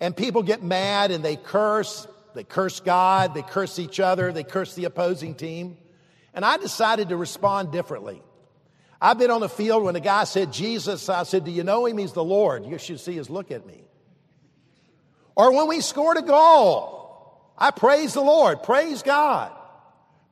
And 0.00 0.14
people 0.14 0.42
get 0.42 0.62
mad 0.62 1.12
and 1.12 1.24
they 1.24 1.36
curse. 1.36 2.06
They 2.34 2.44
curse 2.44 2.80
God, 2.80 3.32
they 3.32 3.40
curse 3.40 3.78
each 3.78 4.00
other, 4.00 4.32
they 4.32 4.44
curse 4.44 4.74
the 4.74 4.84
opposing 4.84 5.34
team. 5.34 5.78
And 6.34 6.44
I 6.44 6.56
decided 6.56 7.10
to 7.10 7.16
respond 7.16 7.72
differently. 7.72 8.22
I've 9.00 9.18
been 9.18 9.30
on 9.30 9.40
the 9.40 9.48
field 9.48 9.84
when 9.84 9.96
a 9.96 10.00
guy 10.00 10.24
said 10.24 10.52
Jesus, 10.52 11.08
I 11.08 11.22
said, 11.24 11.44
Do 11.44 11.50
you 11.50 11.62
know 11.62 11.86
him? 11.86 11.98
He's 11.98 12.12
the 12.12 12.24
Lord. 12.24 12.66
You 12.66 12.78
should 12.78 13.00
see 13.00 13.14
his 13.14 13.30
look 13.30 13.50
at 13.50 13.66
me. 13.66 13.84
Or 15.36 15.54
when 15.54 15.68
we 15.68 15.80
scored 15.80 16.16
a 16.16 16.22
goal, 16.22 17.40
I 17.56 17.70
praise 17.70 18.14
the 18.14 18.20
Lord, 18.20 18.62
praise 18.62 19.02
God. 19.02 19.52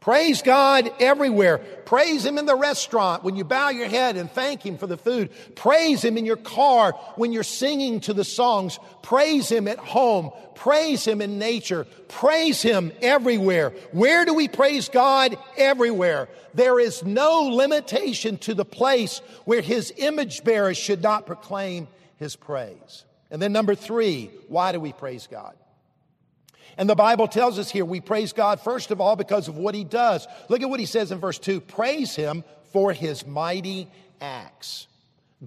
Praise 0.02 0.42
God 0.42 0.90
everywhere. 0.98 1.58
Praise 1.58 2.26
Him 2.26 2.36
in 2.36 2.44
the 2.44 2.56
restaurant 2.56 3.22
when 3.22 3.36
you 3.36 3.44
bow 3.44 3.68
your 3.68 3.86
head 3.86 4.16
and 4.16 4.28
thank 4.28 4.66
Him 4.66 4.76
for 4.76 4.88
the 4.88 4.96
food. 4.96 5.30
Praise 5.54 6.04
Him 6.04 6.18
in 6.18 6.26
your 6.26 6.36
car 6.36 6.94
when 7.14 7.30
you're 7.30 7.44
singing 7.44 8.00
to 8.00 8.12
the 8.12 8.24
songs. 8.24 8.80
Praise 9.02 9.48
Him 9.48 9.68
at 9.68 9.78
home. 9.78 10.32
Praise 10.56 11.04
Him 11.04 11.22
in 11.22 11.38
nature. 11.38 11.86
Praise 12.08 12.60
Him 12.60 12.90
everywhere. 13.00 13.70
Where 13.92 14.24
do 14.24 14.34
we 14.34 14.48
praise 14.48 14.88
God? 14.88 15.38
Everywhere. 15.56 16.28
There 16.52 16.80
is 16.80 17.04
no 17.04 17.42
limitation 17.42 18.38
to 18.38 18.54
the 18.54 18.64
place 18.64 19.20
where 19.44 19.62
His 19.62 19.92
image 19.98 20.42
bearers 20.42 20.76
should 20.76 21.00
not 21.00 21.26
proclaim 21.26 21.86
His 22.16 22.34
praise. 22.34 23.04
And 23.30 23.40
then 23.40 23.52
number 23.52 23.76
three, 23.76 24.32
why 24.48 24.72
do 24.72 24.80
we 24.80 24.92
praise 24.92 25.28
God? 25.30 25.54
And 26.76 26.88
the 26.88 26.94
Bible 26.94 27.28
tells 27.28 27.58
us 27.58 27.70
here 27.70 27.84
we 27.84 28.00
praise 28.00 28.32
God 28.32 28.60
first 28.60 28.90
of 28.90 29.00
all 29.00 29.16
because 29.16 29.48
of 29.48 29.56
what 29.56 29.74
he 29.74 29.84
does. 29.84 30.26
Look 30.48 30.62
at 30.62 30.70
what 30.70 30.80
he 30.80 30.86
says 30.86 31.12
in 31.12 31.18
verse 31.18 31.38
2 31.38 31.60
praise 31.60 32.14
him 32.16 32.44
for 32.72 32.92
his 32.92 33.26
mighty 33.26 33.88
acts. 34.20 34.86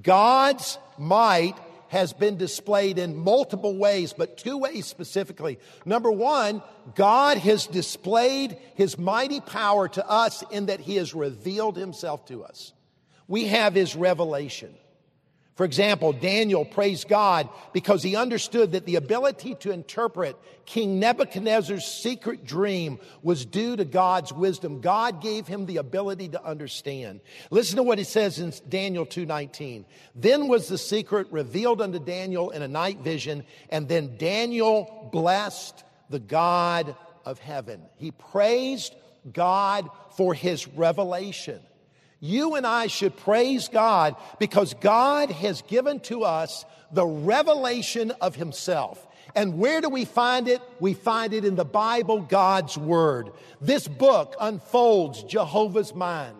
God's 0.01 0.77
might 0.97 1.55
has 1.89 2.13
been 2.13 2.37
displayed 2.37 2.97
in 2.97 3.15
multiple 3.15 3.77
ways, 3.77 4.13
but 4.13 4.37
two 4.37 4.57
ways 4.57 4.85
specifically. 4.85 5.59
Number 5.85 6.11
one, 6.11 6.61
God 6.93 7.37
has 7.37 7.67
displayed 7.67 8.57
his 8.75 8.97
mighty 8.97 9.39
power 9.39 9.87
to 9.89 10.07
us 10.07 10.43
in 10.51 10.65
that 10.65 10.79
he 10.79 10.97
has 10.97 11.13
revealed 11.13 11.77
himself 11.77 12.25
to 12.25 12.43
us. 12.43 12.73
We 13.27 13.45
have 13.45 13.73
his 13.73 13.95
revelation. 13.95 14.73
For 15.55 15.63
example, 15.63 16.11
Daniel 16.11 16.65
praised 16.65 17.07
God 17.07 17.47
because 17.71 18.03
he 18.03 18.17
understood 18.17 18.73
that 18.73 18.85
the 18.85 18.97
ability 18.97 19.55
to 19.55 19.71
interpret 19.71 20.35
King 20.65 20.99
Nebuchadnezzar's 20.99 21.85
secret 21.85 22.43
dream 22.45 22.99
was 23.23 23.45
due 23.45 23.77
to 23.77 23.85
God's 23.85 24.33
wisdom. 24.33 24.81
God 24.81 25.21
gave 25.21 25.47
him 25.47 25.65
the 25.65 25.77
ability 25.77 26.27
to 26.29 26.43
understand. 26.43 27.21
Listen 27.51 27.77
to 27.77 27.83
what 27.83 27.97
he 27.97 28.03
says 28.03 28.37
in 28.39 28.51
Daniel 28.67 29.05
2:19. 29.05 29.85
Then 30.13 30.49
was 30.49 30.67
the 30.67 30.77
secret 30.77 31.31
revealed 31.31 31.81
unto 31.81 31.99
Daniel 31.99 32.49
in 32.49 32.61
a 32.61 32.67
night 32.67 32.99
vision, 32.99 33.45
and 33.69 33.87
then 33.87 34.17
Daniel 34.17 35.09
blessed 35.13 35.85
the 36.09 36.19
God 36.19 36.97
of 37.23 37.39
heaven. 37.39 37.81
He 37.95 38.11
praised 38.11 38.93
God 39.31 39.89
for 40.17 40.33
his 40.33 40.67
revelation. 40.67 41.61
You 42.19 42.55
and 42.55 42.65
I 42.65 42.87
should 42.87 43.15
praise 43.17 43.67
God 43.67 44.15
because 44.39 44.73
God 44.75 45.29
has 45.31 45.61
given 45.63 45.99
to 46.01 46.23
us 46.23 46.65
the 46.91 47.05
revelation 47.05 48.11
of 48.21 48.35
Himself. 48.35 49.05
And 49.35 49.57
where 49.57 49.81
do 49.81 49.89
we 49.89 50.05
find 50.05 50.47
it? 50.47 50.61
We 50.79 50.93
find 50.93 51.33
it 51.33 51.43
in 51.43 51.55
the 51.55 51.65
Bible, 51.65 52.21
God's 52.21 52.77
Word. 52.77 53.31
This 53.59 53.87
book 53.87 54.35
unfolds 54.39 55.23
Jehovah's 55.23 55.93
mind. 55.93 56.37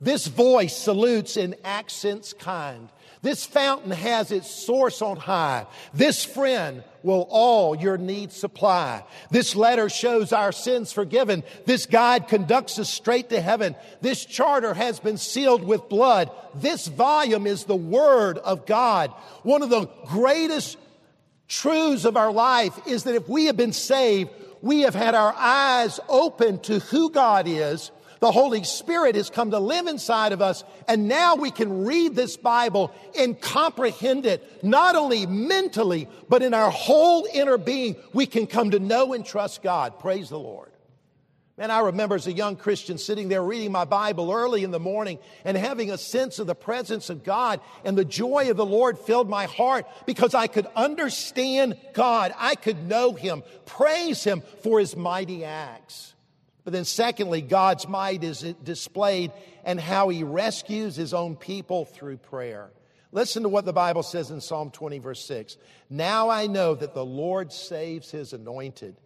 This 0.00 0.26
voice 0.26 0.76
salutes 0.76 1.36
in 1.36 1.56
accents 1.64 2.32
kind. 2.32 2.88
This 3.26 3.44
fountain 3.44 3.90
has 3.90 4.30
its 4.30 4.48
source 4.48 5.02
on 5.02 5.16
high. 5.16 5.66
This 5.92 6.24
friend 6.24 6.84
will 7.02 7.26
all 7.28 7.74
your 7.74 7.98
needs 7.98 8.36
supply. 8.36 9.02
This 9.32 9.56
letter 9.56 9.88
shows 9.88 10.32
our 10.32 10.52
sins 10.52 10.92
forgiven. 10.92 11.42
This 11.64 11.86
guide 11.86 12.28
conducts 12.28 12.78
us 12.78 12.88
straight 12.88 13.30
to 13.30 13.40
heaven. 13.40 13.74
This 14.00 14.24
charter 14.24 14.74
has 14.74 15.00
been 15.00 15.18
sealed 15.18 15.64
with 15.64 15.88
blood. 15.88 16.30
This 16.54 16.86
volume 16.86 17.48
is 17.48 17.64
the 17.64 17.74
Word 17.74 18.38
of 18.38 18.64
God. 18.64 19.10
One 19.42 19.62
of 19.64 19.70
the 19.70 19.86
greatest 20.06 20.78
truths 21.48 22.04
of 22.04 22.16
our 22.16 22.30
life 22.30 22.78
is 22.86 23.02
that 23.02 23.16
if 23.16 23.28
we 23.28 23.46
have 23.46 23.56
been 23.56 23.72
saved, 23.72 24.30
we 24.62 24.82
have 24.82 24.94
had 24.94 25.16
our 25.16 25.34
eyes 25.36 25.98
open 26.08 26.60
to 26.60 26.78
who 26.78 27.10
God 27.10 27.48
is 27.48 27.90
the 28.26 28.32
Holy 28.32 28.64
Spirit 28.64 29.14
has 29.14 29.30
come 29.30 29.52
to 29.52 29.60
live 29.60 29.86
inside 29.86 30.32
of 30.32 30.42
us, 30.42 30.64
and 30.88 31.06
now 31.06 31.36
we 31.36 31.52
can 31.52 31.84
read 31.84 32.16
this 32.16 32.36
Bible 32.36 32.92
and 33.16 33.40
comprehend 33.40 34.26
it, 34.26 34.64
not 34.64 34.96
only 34.96 35.26
mentally, 35.26 36.08
but 36.28 36.42
in 36.42 36.52
our 36.52 36.68
whole 36.68 37.28
inner 37.32 37.56
being. 37.56 37.94
We 38.12 38.26
can 38.26 38.48
come 38.48 38.72
to 38.72 38.80
know 38.80 39.12
and 39.12 39.24
trust 39.24 39.62
God. 39.62 40.00
Praise 40.00 40.28
the 40.28 40.40
Lord. 40.40 40.72
Man, 41.56 41.70
I 41.70 41.78
remember 41.78 42.16
as 42.16 42.26
a 42.26 42.32
young 42.32 42.56
Christian 42.56 42.98
sitting 42.98 43.28
there 43.28 43.44
reading 43.44 43.70
my 43.70 43.84
Bible 43.84 44.32
early 44.32 44.64
in 44.64 44.72
the 44.72 44.80
morning 44.80 45.20
and 45.44 45.56
having 45.56 45.92
a 45.92 45.96
sense 45.96 46.40
of 46.40 46.48
the 46.48 46.56
presence 46.56 47.10
of 47.10 47.22
God 47.22 47.60
and 47.84 47.96
the 47.96 48.04
joy 48.04 48.50
of 48.50 48.56
the 48.56 48.66
Lord 48.66 48.98
filled 48.98 49.30
my 49.30 49.46
heart 49.46 49.86
because 50.04 50.34
I 50.34 50.48
could 50.48 50.66
understand 50.74 51.78
God. 51.94 52.34
I 52.36 52.56
could 52.56 52.88
know 52.88 53.12
Him, 53.12 53.44
praise 53.66 54.24
Him 54.24 54.42
for 54.64 54.80
His 54.80 54.96
mighty 54.96 55.44
acts. 55.44 56.15
But 56.66 56.72
then, 56.72 56.84
secondly, 56.84 57.42
God's 57.42 57.86
might 57.86 58.24
is 58.24 58.40
displayed 58.40 59.30
and 59.64 59.78
how 59.78 60.08
he 60.08 60.24
rescues 60.24 60.96
his 60.96 61.14
own 61.14 61.36
people 61.36 61.84
through 61.84 62.16
prayer. 62.16 62.72
Listen 63.12 63.44
to 63.44 63.48
what 63.48 63.64
the 63.64 63.72
Bible 63.72 64.02
says 64.02 64.32
in 64.32 64.40
Psalm 64.40 64.72
20, 64.72 64.98
verse 64.98 65.24
6. 65.26 65.58
Now 65.88 66.28
I 66.28 66.48
know 66.48 66.74
that 66.74 66.92
the 66.92 67.04
Lord 67.04 67.52
saves 67.52 68.10
his 68.10 68.32
anointed. 68.32 68.96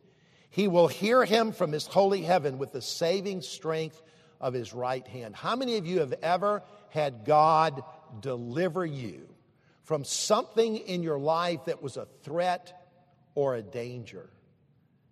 He 0.49 0.69
will 0.69 0.89
hear 0.89 1.23
him 1.27 1.53
from 1.53 1.71
his 1.71 1.87
holy 1.87 2.23
heaven 2.23 2.57
with 2.57 2.73
the 2.73 2.81
saving 2.81 3.43
strength 3.43 4.01
of 4.41 4.55
his 4.55 4.73
right 4.73 5.07
hand. 5.07 5.37
How 5.37 5.55
many 5.55 5.77
of 5.77 5.85
you 5.85 6.01
have 6.01 6.15
ever 6.23 6.63
had 6.89 7.27
God 7.27 7.83
deliver 8.21 8.87
you 8.87 9.29
from 9.83 10.05
something 10.05 10.79
in 10.79 11.03
your 11.03 11.19
life 11.19 11.67
that 11.67 11.83
was 11.83 11.99
a 11.99 12.09
threat 12.23 12.89
or 13.35 13.55
a 13.55 13.61
danger? 13.61 14.31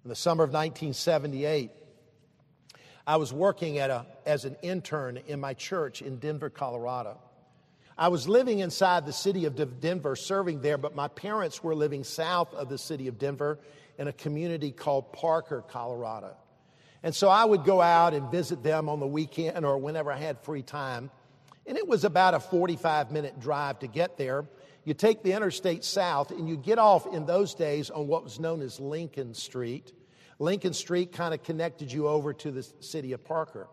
In 0.03 0.09
the 0.09 0.17
summer 0.17 0.45
of 0.45 0.49
1978, 0.49 1.73
I 3.09 3.17
was 3.17 3.33
working 3.33 3.79
at 3.79 3.89
a, 3.89 4.05
as 4.27 4.45
an 4.45 4.55
intern 4.61 5.19
in 5.27 5.41
my 5.41 5.55
church 5.55 6.03
in 6.03 6.19
Denver, 6.19 6.51
Colorado. 6.51 7.17
I 7.97 8.09
was 8.09 8.29
living 8.29 8.59
inside 8.59 9.07
the 9.07 9.15
city 9.15 9.47
of 9.47 9.81
Denver, 9.81 10.15
serving 10.15 10.61
there, 10.61 10.77
but 10.77 10.95
my 10.95 11.09
parents 11.09 11.65
were 11.65 11.75
living 11.75 12.05
south 12.05 12.53
of 12.53 12.69
the 12.69 12.77
city 12.77 13.09
of 13.09 13.19
Denver 13.19 13.61
in 13.97 14.09
a 14.09 14.13
community 14.13 14.73
called 14.73 15.15
Parker, 15.15 15.65
Colorado. 15.67 16.37
And 17.03 17.15
so 17.15 17.31
I 17.31 17.47
would 17.47 17.65
go 17.65 17.81
out 17.81 18.13
and 18.13 18.31
visit 18.31 18.63
them 18.63 18.91
on 18.91 19.01
the 19.01 19.07
weekend 19.07 19.65
or 19.65 19.79
whenever 19.79 20.13
I 20.13 20.19
had 20.19 20.39
free 20.41 20.63
time. 20.63 21.11
And 21.67 21.79
it 21.79 21.89
was 21.89 22.05
about 22.05 22.35
a 22.35 22.41
45 22.41 23.11
minute 23.11 23.41
drive 23.41 23.79
to 23.79 23.87
get 23.87 24.19
there. 24.19 24.45
You 24.85 24.93
take 24.93 25.23
the 25.23 25.33
interstate 25.33 25.83
south 25.83 26.31
and 26.31 26.47
you 26.47 26.59
get 26.59 26.79
off 26.79 27.07
in 27.07 27.25
those 27.25 27.55
days 27.55 27.89
on 27.89 28.07
what 28.07 28.23
was 28.23 28.39
known 28.39 28.61
as 28.61 28.79
Lincoln 28.79 29.33
Street. 29.33 29.95
Lincoln 30.39 30.73
Street 30.73 31.13
kind 31.13 31.35
of 31.35 31.43
connected 31.43 31.91
you 31.91 32.09
over 32.09 32.33
to 32.33 32.51
the 32.51 32.63
city 32.81 33.13
of 33.13 33.25
Parker. 33.25 33.69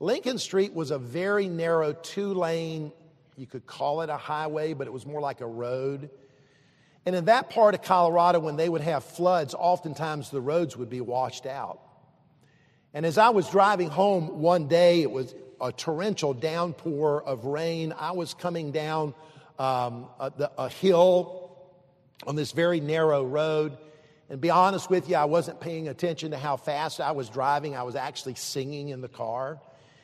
Lincoln 0.00 0.38
Street 0.38 0.74
was 0.74 0.90
a 0.90 0.98
very 0.98 1.48
narrow 1.48 1.92
two 1.92 2.34
lane, 2.34 2.92
you 3.36 3.46
could 3.46 3.66
call 3.66 4.02
it 4.02 4.10
a 4.10 4.16
highway, 4.16 4.74
but 4.74 4.86
it 4.86 4.92
was 4.92 5.06
more 5.06 5.20
like 5.20 5.40
a 5.40 5.46
road. 5.46 6.10
And 7.06 7.14
in 7.14 7.26
that 7.26 7.50
part 7.50 7.74
of 7.74 7.82
Colorado, 7.82 8.38
when 8.40 8.56
they 8.56 8.68
would 8.68 8.80
have 8.80 9.04
floods, 9.04 9.54
oftentimes 9.54 10.30
the 10.30 10.40
roads 10.40 10.76
would 10.76 10.90
be 10.90 11.00
washed 11.00 11.46
out. 11.46 11.80
And 12.92 13.04
as 13.04 13.18
I 13.18 13.30
was 13.30 13.48
driving 13.48 13.90
home 13.90 14.40
one 14.40 14.68
day, 14.68 15.02
it 15.02 15.10
was 15.10 15.34
a 15.60 15.72
torrential 15.72 16.34
downpour 16.34 17.22
of 17.24 17.44
rain. 17.44 17.94
I 17.98 18.12
was 18.12 18.34
coming 18.34 18.72
down 18.72 19.14
um, 19.58 20.08
a, 20.20 20.32
the, 20.36 20.50
a 20.58 20.68
hill 20.68 21.56
on 22.26 22.36
this 22.36 22.52
very 22.52 22.80
narrow 22.80 23.24
road. 23.24 23.76
And 24.30 24.40
be 24.40 24.50
honest 24.50 24.88
with 24.88 25.08
you, 25.08 25.16
I 25.16 25.26
wasn't 25.26 25.60
paying 25.60 25.88
attention 25.88 26.30
to 26.30 26.38
how 26.38 26.56
fast 26.56 27.00
I 27.00 27.12
was 27.12 27.28
driving. 27.28 27.76
I 27.76 27.82
was 27.82 27.94
actually 27.94 28.36
singing 28.36 28.88
in 28.88 29.00
the 29.00 29.08
car. 29.08 29.60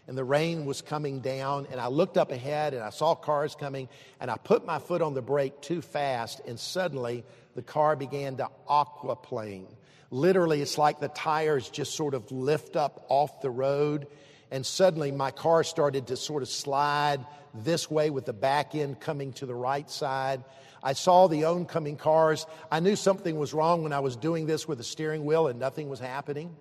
And 0.07 0.19
the 0.19 0.25
rain 0.25 0.67
was 0.67 0.83
coming 0.83 1.21
down. 1.21 1.67
And 1.71 1.81
I 1.81 1.87
looked 1.87 2.19
up 2.19 2.31
ahead 2.31 2.75
and 2.75 2.83
I 2.83 2.91
saw 2.91 3.15
cars 3.15 3.55
coming. 3.59 3.89
And 4.21 4.31
I 4.31 4.37
put 4.37 4.67
my 4.67 4.79
foot 4.79 5.01
on 5.01 5.15
the 5.15 5.23
brake 5.23 5.61
too 5.63 5.81
fast. 5.81 6.41
And 6.47 6.61
suddenly 6.61 7.25
the 7.55 7.63
car 7.63 7.97
began 7.97 8.37
to 8.37 8.49
aquaplane. 8.69 9.67
Literally, 10.11 10.61
it's 10.61 10.77
like 10.77 11.01
the 11.01 11.09
tires 11.09 11.69
just 11.71 11.95
sort 11.95 12.15
of 12.15 12.31
lift 12.31 12.77
up 12.77 13.07
off 13.09 13.41
the 13.41 13.51
road. 13.51 14.07
And 14.51 14.67
suddenly 14.67 15.13
my 15.13 15.31
car 15.31 15.65
started 15.65 16.09
to 16.09 16.17
sort 16.17 16.43
of 16.43 16.49
slide 16.49 17.25
this 17.55 17.91
way 17.91 18.11
with 18.11 18.27
the 18.27 18.33
back 18.33 18.75
end 18.75 19.01
coming 19.01 19.33
to 19.35 19.47
the 19.47 19.55
right 19.55 19.89
side. 19.89 20.45
I 20.83 20.95
saw 20.95 21.27
the 21.27 21.45
oncoming 21.45 21.97
cars. 21.97 22.47
I 22.71 22.81
knew 22.81 22.97
something 22.97 23.39
was 23.39 23.53
wrong 23.53 23.83
when 23.83 23.93
I 23.93 24.01
was 24.01 24.17
doing 24.17 24.47
this 24.47 24.67
with 24.67 24.79
the 24.79 24.85
steering 24.85 25.25
wheel 25.25 25.49
and 25.49 25.59
nothing 25.59 25.89
was 25.89 26.01
happening. 26.01 26.57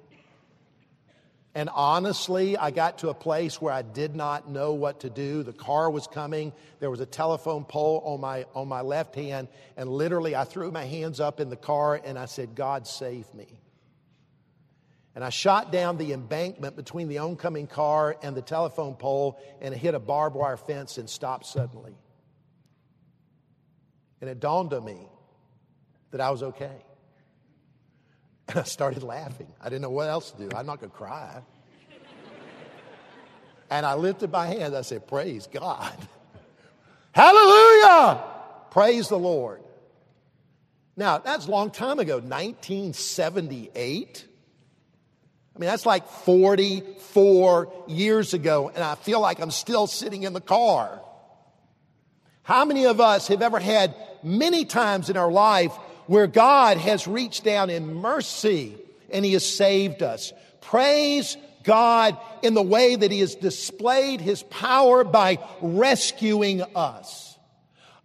And 1.56 1.70
honestly, 1.74 2.58
I 2.58 2.70
got 2.72 3.00
to 3.00 3.10
a 3.10 3.14
place 3.14 3.60
where 3.60 3.74
I 3.74 3.82
did 3.82 4.16
not 4.16 4.50
know 4.50 4.74
what 4.74 5.00
to 5.02 5.10
do. 5.10 5.42
The 5.42 5.54
car 5.54 5.90
was 5.90 6.06
coming. 6.06 6.54
There 6.80 6.92
was 6.92 7.00
a 7.00 7.06
telephone 7.06 7.66
pole 7.66 8.04
on 8.06 8.22
my, 8.22 8.46
on 8.54 8.68
my 8.68 8.82
left 8.82 9.16
hand. 9.16 9.48
And 9.76 9.90
literally, 9.90 10.36
I 10.36 10.44
threw 10.44 10.72
my 10.72 10.86
hands 10.86 11.20
up 11.20 11.40
in 11.40 11.50
the 11.50 11.56
car 11.56 12.00
and 12.04 12.20
I 12.20 12.26
said, 12.26 12.54
God, 12.54 12.86
save 12.86 13.34
me. 13.34 13.60
And 15.16 15.24
I 15.24 15.30
shot 15.32 15.72
down 15.72 15.98
the 15.98 16.14
embankment 16.14 16.76
between 16.76 17.08
the 17.08 17.18
oncoming 17.18 17.68
car 17.68 18.16
and 18.22 18.38
the 18.38 18.42
telephone 18.44 18.96
pole 18.96 19.40
and 19.60 19.74
hit 19.74 19.96
a 19.96 20.00
barbed 20.00 20.36
wire 20.36 20.56
fence 20.56 20.98
and 20.98 21.10
stopped 21.10 21.48
suddenly. 21.48 21.96
And 24.22 24.30
it 24.30 24.40
dawned 24.40 24.74
on 24.74 24.84
me 24.84 25.08
that 26.12 26.22
I 26.22 26.32
was 26.32 26.44
okay. 26.44 26.86
And 28.48 28.60
I 28.60 28.64
started 28.64 29.04
laughing. 29.04 29.48
I 29.62 29.66
didn't 29.66 29.84
know 29.84 29.92
what 29.92 30.10
else 30.10 30.32
to 30.32 30.50
do. 30.50 30.56
I'm 30.56 30.66
not 30.66 30.80
going 30.80 30.90
to 30.90 30.98
cry. 30.98 31.44
And 33.70 33.86
I 33.86 33.94
lifted 33.94 34.32
my 34.32 34.48
hand. 34.48 34.76
I 34.76 34.82
said, 34.82 35.08
Praise 35.08 35.48
God. 35.48 35.96
Hallelujah! 37.12 38.24
Praise 38.72 39.10
the 39.10 39.20
Lord. 39.20 39.62
Now, 40.96 41.18
that's 41.18 41.48
a 41.48 41.52
long 41.52 41.72
time 41.72 42.00
ago, 42.00 42.16
1978. 42.16 44.26
I 45.56 45.60
mean, 45.60 45.68
that's 45.68 45.86
like 45.86 46.08
44 46.08 47.86
years 47.88 48.34
ago, 48.34 48.72
and 48.74 48.84
I 48.84 48.96
feel 48.96 49.20
like 49.20 49.40
I'm 49.40 49.52
still 49.52 49.88
sitting 49.88 50.24
in 50.24 50.34
the 50.34 50.42
car. 50.42 51.02
How 52.44 52.66
many 52.66 52.86
of 52.86 53.00
us 53.00 53.28
have 53.28 53.42
ever 53.42 53.60
had 53.60 53.96
many 54.24 54.66
times 54.66 55.10
in 55.10 55.18
our 55.18 55.32
life 55.32 55.74
where 56.08 56.28
God 56.28 56.78
has 56.78 57.08
reached 57.08 57.44
down 57.44 57.70
in 57.70 57.94
mercy 57.94 58.76
and 59.12 59.24
He 59.24 59.34
has 59.34 59.46
saved 59.46 60.02
us? 60.04 60.34
Praise 60.62 61.38
God 61.64 62.18
in 62.42 62.54
the 62.54 62.62
way 62.62 62.96
that 62.96 63.12
He 63.12 63.20
has 63.20 63.36
displayed 63.36 64.22
His 64.22 64.44
power 64.44 65.04
by 65.04 65.40
rescuing 65.62 66.62
us. 66.76 67.29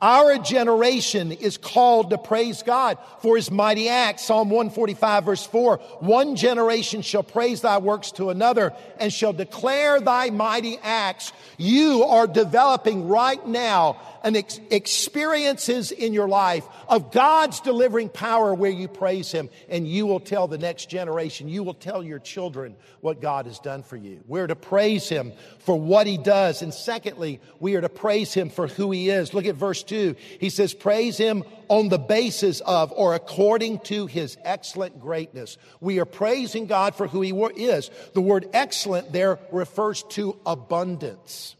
Our 0.05 0.37
generation 0.37 1.33
is 1.33 1.57
called 1.57 2.11
to 2.11 2.19
praise 2.19 2.63
God 2.63 2.99
for 3.23 3.37
his 3.37 3.51
mighty 3.51 3.89
acts. 3.89 4.27
Psalm 4.27 4.51
145 4.51 5.25
verse 5.25 5.47
4. 5.47 5.79
One 6.01 6.37
generation 6.37 7.01
shall 7.01 7.23
praise 7.23 7.63
thy 7.63 7.79
works 7.79 8.13
to 8.13 8.29
another 8.29 8.75
and 9.01 9.11
shall 9.11 9.33
declare 9.33 10.03
thy 10.03 10.29
mighty 10.29 10.77
acts. 10.83 11.33
You 11.57 12.05
are 12.05 12.27
developing 12.27 13.09
right 13.09 13.47
now 13.47 13.99
an 14.25 14.37
ex- 14.37 14.61
experiences 14.71 15.91
in 15.91 16.13
your 16.13 16.29
life 16.29 16.67
of 16.89 17.11
God's 17.11 17.61
delivering 17.61 18.09
power 18.09 18.55
where 18.55 18.71
you 18.71 18.89
praise 18.89 19.31
Him, 19.31 19.51
and 19.69 19.87
you 19.87 20.07
will 20.07 20.19
tell 20.19 20.49
the 20.49 20.59
next 20.59 20.89
generation, 20.89 21.49
you 21.49 21.63
will 21.63 21.75
tell 21.75 22.03
your 22.03 22.19
children 22.19 22.75
what 23.03 23.21
God 23.21 23.45
has 23.45 23.59
done 23.59 23.83
for 23.83 23.97
you. 23.97 24.25
We're 24.27 24.47
to 24.47 24.57
praise 24.57 25.11
Him 25.11 25.33
for 25.61 25.79
what 25.79 26.07
He 26.07 26.17
does. 26.17 26.63
And 26.63 26.73
secondly, 26.73 27.41
we 27.61 27.75
are 27.77 27.83
to 27.83 27.91
praise 27.91 28.33
Him 28.33 28.49
for 28.49 28.67
who 28.67 28.91
He 28.91 29.11
is. 29.11 29.35
Look 29.35 29.45
at 29.45 29.57
verse 29.57 29.83
2. 29.83 29.94
He 30.41 30.51
says, 30.51 30.75
Praise 30.75 31.17
Him 31.17 31.45
on 31.69 31.89
the 31.89 31.99
basis 31.99 32.61
of 32.61 32.93
or 32.93 33.15
according 33.15 33.81
to 33.81 34.07
His 34.07 34.37
excellent 34.45 35.01
greatness. 35.01 35.57
We 35.81 35.99
are 36.01 36.05
praising 36.05 36.67
God 36.67 36.95
for 36.95 37.07
who 37.07 37.21
He 37.21 37.31
is. 37.31 37.91
The 38.13 38.21
word 38.21 38.49
excellent 38.53 39.13
there 39.13 39.39
refers 39.51 40.03
to 40.11 40.39
abundance. 40.45 41.57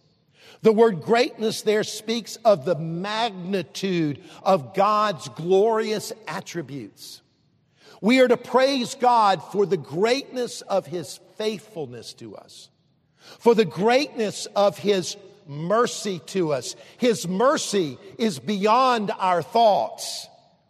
The 0.63 0.73
word 0.73 1.03
greatness 1.03 1.61
there 1.61 1.85
speaks 1.85 2.37
of 2.37 2.65
the 2.65 2.75
magnitude 2.75 4.23
of 4.43 4.75
God's 4.75 5.29
glorious 5.29 6.11
attributes. 6.27 7.21
We 8.01 8.21
are 8.21 8.29
to 8.29 8.37
praise 8.37 8.95
God 8.95 9.43
for 9.43 9.67
the 9.67 9.77
greatness 9.77 10.63
of 10.63 10.87
His 10.87 11.21
faithfulness 11.37 12.15
to 12.15 12.37
us, 12.37 12.71
for 13.39 13.55
the 13.55 13.65
greatness 13.65 14.47
of 14.57 14.79
His 14.79 15.17
mercy 15.47 16.21
to 16.27 16.53
us. 16.53 16.77
His 16.99 17.27
mercy 17.27 17.99
is 18.19 18.39
beyond 18.39 19.11
our 19.19 19.43
thoughts. 19.43 20.29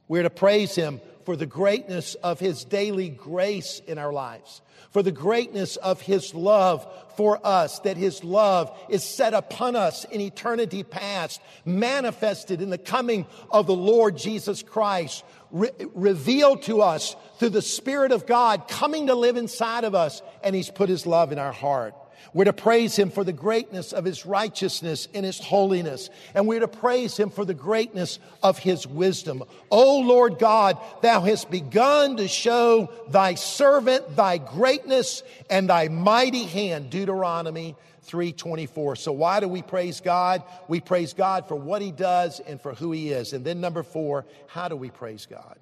We're 0.09 0.23
to 0.23 0.31
praise 0.31 0.75
Him 0.75 1.01
for 1.25 1.37
the 1.37 1.47
greatness 1.47 2.15
of 2.17 2.41
His 2.41 2.65
daily 2.65 3.09
grace 3.09 3.81
in 3.87 3.99
our 3.99 4.13
lives 4.13 4.61
for 4.95 5.03
the 5.03 5.11
greatness 5.11 5.75
of 5.75 6.01
His 6.01 6.33
love 6.37 6.87
for 7.17 7.45
us, 7.45 7.81
that 7.81 7.97
His 7.97 8.23
love 8.23 8.71
is 8.89 9.03
set 9.03 9.35
upon 9.35 9.75
us 9.75 10.05
in 10.05 10.21
eternity 10.21 10.85
past, 10.85 11.41
manifested 11.65 12.63
in 12.63 12.71
the 12.71 12.79
coming 12.79 13.27
of 13.51 13.67
the 13.67 13.75
Lord 13.75 14.17
Jesus 14.17 14.63
Christ, 14.63 15.25
re- 15.51 15.73
revealed 15.95 16.63
to 16.63 16.81
us 16.81 17.17
through 17.41 17.49
the 17.49 17.61
Spirit 17.61 18.13
of 18.13 18.25
God 18.25 18.69
coming 18.69 19.09
to 19.09 19.17
live 19.17 19.37
inside 19.37 19.83
of 19.83 19.97
us, 19.97 20.23
and 20.45 20.55
He's 20.55 20.71
put 20.71 20.89
His 20.89 21.07
love 21.07 21.33
in 21.33 21.41
our 21.41 21.53
heart. 21.53 21.97
We're 22.33 22.45
to 22.45 22.53
praise 22.53 22.97
him 22.97 23.11
for 23.11 23.25
the 23.25 23.33
greatness 23.33 23.93
of 23.93 24.05
his 24.05 24.27
righteousness 24.27 25.09
and 25.15 25.25
his 25.25 25.39
holiness. 25.39 26.11
And 26.35 26.47
we're 26.47 26.61
to 26.61 26.69
praise 26.69 27.17
him 27.17 27.31
for 27.31 27.45
the 27.45 27.55
greatness 27.55 28.19
of 28.43 28.59
his 28.59 28.87
wisdom. 28.87 29.45
O 29.71 30.01
Lord 30.01 30.39
God, 30.39 30.79
thou 31.03 31.21
hast 31.21 31.51
begun 31.51 32.17
to 32.17 32.29
show 32.29 32.91
thy 33.09 33.35
servant 33.35 34.17
thy 34.17 34.39
greatness 34.39 35.23
and 35.49 35.69
thy 35.69 35.89
mighty 35.89 36.45
hand. 36.45 36.91
Deuteronomy 36.91 37.77
324. 38.03 38.97
So 38.97 39.13
why 39.13 39.41
do 39.41 39.49
we 39.49 39.63
praise 39.63 40.01
God? 40.01 40.43
We 40.69 40.81
praise 40.81 41.13
God 41.15 41.49
for 41.49 41.57
what 41.57 41.83
he 41.83 41.91
does 41.91 42.41
and 42.41 42.61
for 42.61 42.75
who 42.75 42.93
he 42.93 43.11
is. 43.11 43.33
And 43.33 43.45
then 43.45 43.61
number 43.61 43.83
four, 43.83 44.27
how 44.47 44.69
do 44.69 44.77
we 44.77 44.91
praise 44.91 45.27
God? 45.27 45.57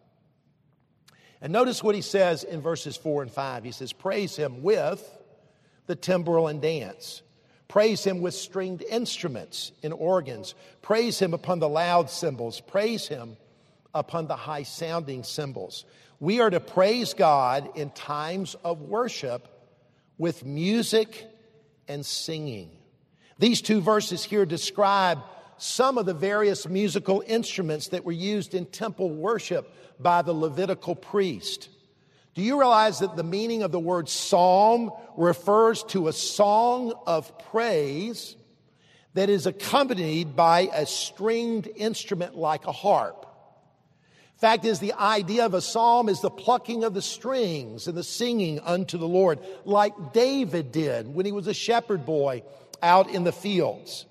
And 1.40 1.52
notice 1.52 1.82
what 1.82 1.94
he 1.94 2.02
says 2.02 2.44
in 2.44 2.60
verses 2.60 2.96
four 2.96 3.22
and 3.22 3.30
five. 3.30 3.64
He 3.64 3.72
says, 3.72 3.92
praise 3.92 4.36
him 4.36 4.62
with 4.62 5.04
the 5.92 5.96
timbrel 5.96 6.48
and 6.48 6.62
dance. 6.62 7.20
Praise 7.68 8.02
him 8.02 8.22
with 8.22 8.32
stringed 8.32 8.80
instruments 8.80 9.72
and 9.82 9.92
organs. 9.92 10.54
Praise 10.80 11.18
him 11.18 11.34
upon 11.34 11.58
the 11.58 11.68
loud 11.68 12.08
cymbals. 12.08 12.60
Praise 12.60 13.08
him 13.08 13.36
upon 13.92 14.26
the 14.26 14.34
high 14.34 14.62
sounding 14.62 15.22
cymbals. 15.22 15.84
We 16.18 16.40
are 16.40 16.48
to 16.48 16.60
praise 16.60 17.12
God 17.12 17.76
in 17.76 17.90
times 17.90 18.56
of 18.64 18.80
worship 18.80 19.46
with 20.16 20.46
music 20.46 21.26
and 21.88 22.06
singing. 22.06 22.70
These 23.38 23.60
two 23.60 23.82
verses 23.82 24.24
here 24.24 24.46
describe 24.46 25.18
some 25.58 25.98
of 25.98 26.06
the 26.06 26.14
various 26.14 26.66
musical 26.66 27.22
instruments 27.26 27.88
that 27.88 28.06
were 28.06 28.12
used 28.12 28.54
in 28.54 28.64
temple 28.64 29.10
worship 29.10 29.70
by 30.00 30.22
the 30.22 30.32
Levitical 30.32 30.94
priest. 30.94 31.68
Do 32.34 32.42
you 32.42 32.58
realize 32.58 33.00
that 33.00 33.16
the 33.16 33.22
meaning 33.22 33.62
of 33.62 33.72
the 33.72 33.80
word 33.80 34.08
psalm 34.08 34.90
refers 35.16 35.82
to 35.84 36.08
a 36.08 36.12
song 36.12 36.94
of 37.06 37.38
praise 37.50 38.36
that 39.14 39.28
is 39.28 39.46
accompanied 39.46 40.34
by 40.34 40.70
a 40.72 40.86
stringed 40.86 41.68
instrument 41.76 42.34
like 42.34 42.66
a 42.66 42.72
harp? 42.72 43.26
Fact 44.36 44.64
is, 44.64 44.80
the 44.80 44.94
idea 44.94 45.44
of 45.46 45.54
a 45.54 45.60
psalm 45.60 46.08
is 46.08 46.20
the 46.20 46.30
plucking 46.30 46.82
of 46.82 46.94
the 46.94 47.02
strings 47.02 47.86
and 47.86 47.96
the 47.96 48.02
singing 48.02 48.58
unto 48.60 48.98
the 48.98 49.06
Lord, 49.06 49.38
like 49.64 50.12
David 50.12 50.72
did 50.72 51.06
when 51.06 51.26
he 51.26 51.32
was 51.32 51.46
a 51.46 51.54
shepherd 51.54 52.04
boy 52.06 52.42
out 52.82 53.10
in 53.10 53.24
the 53.24 53.30
fields. 53.30 54.06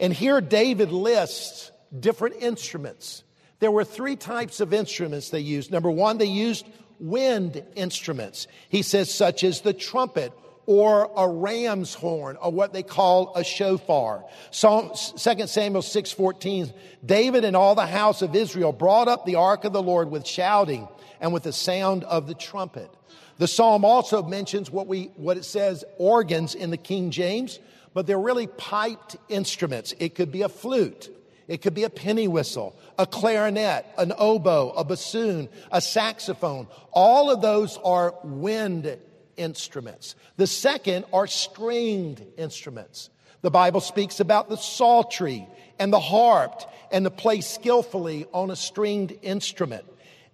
And 0.00 0.12
here 0.12 0.40
David 0.40 0.90
lists 0.90 1.70
different 2.00 2.36
instruments. 2.40 3.24
There 3.58 3.70
were 3.70 3.84
three 3.84 4.16
types 4.16 4.60
of 4.60 4.72
instruments 4.72 5.30
they 5.30 5.40
used. 5.40 5.70
Number 5.70 5.90
one, 5.90 6.18
they 6.18 6.24
used 6.26 6.66
wind 6.98 7.62
instruments. 7.74 8.46
He 8.68 8.82
says, 8.82 9.12
such 9.12 9.44
as 9.44 9.60
the 9.60 9.72
trumpet 9.72 10.32
or 10.66 11.10
a 11.16 11.28
ram's 11.28 11.94
horn 11.94 12.36
or 12.36 12.50
what 12.50 12.72
they 12.72 12.82
call 12.82 13.34
a 13.36 13.44
shofar. 13.44 14.24
Psalm, 14.50 14.90
2 14.90 15.46
Samuel 15.46 15.82
6:14 15.82 16.72
David 17.04 17.44
and 17.44 17.56
all 17.56 17.74
the 17.74 17.86
house 17.86 18.22
of 18.22 18.34
Israel 18.34 18.72
brought 18.72 19.08
up 19.08 19.26
the 19.26 19.34
ark 19.36 19.64
of 19.64 19.72
the 19.72 19.82
Lord 19.82 20.10
with 20.10 20.26
shouting 20.26 20.88
and 21.20 21.32
with 21.32 21.42
the 21.42 21.52
sound 21.52 22.04
of 22.04 22.26
the 22.26 22.34
trumpet. 22.34 22.90
The 23.38 23.48
psalm 23.48 23.84
also 23.84 24.22
mentions 24.22 24.70
what 24.70 24.86
we 24.86 25.10
what 25.16 25.36
it 25.36 25.44
says 25.44 25.84
organs 25.98 26.54
in 26.54 26.70
the 26.70 26.76
King 26.76 27.10
James, 27.10 27.58
but 27.92 28.06
they're 28.06 28.18
really 28.18 28.46
piped 28.46 29.16
instruments. 29.28 29.94
It 29.98 30.14
could 30.14 30.32
be 30.32 30.42
a 30.42 30.48
flute. 30.48 31.10
It 31.46 31.60
could 31.62 31.74
be 31.74 31.84
a 31.84 31.90
penny 31.90 32.26
whistle, 32.26 32.74
a 32.98 33.06
clarinet, 33.06 33.84
an 33.98 34.12
oboe, 34.16 34.70
a 34.70 34.84
bassoon, 34.84 35.48
a 35.70 35.80
saxophone. 35.80 36.68
All 36.92 37.30
of 37.30 37.42
those 37.42 37.78
are 37.84 38.14
wind 38.24 38.98
instruments. 39.36 40.14
The 40.36 40.46
second 40.46 41.04
are 41.12 41.26
stringed 41.26 42.24
instruments. 42.38 43.10
The 43.42 43.50
Bible 43.50 43.80
speaks 43.80 44.20
about 44.20 44.48
the 44.48 44.56
psaltery 44.56 45.46
and 45.78 45.92
the 45.92 46.00
harp 46.00 46.62
and 46.90 47.04
to 47.04 47.10
play 47.10 47.40
skillfully 47.40 48.26
on 48.32 48.50
a 48.50 48.56
stringed 48.56 49.14
instrument. 49.20 49.84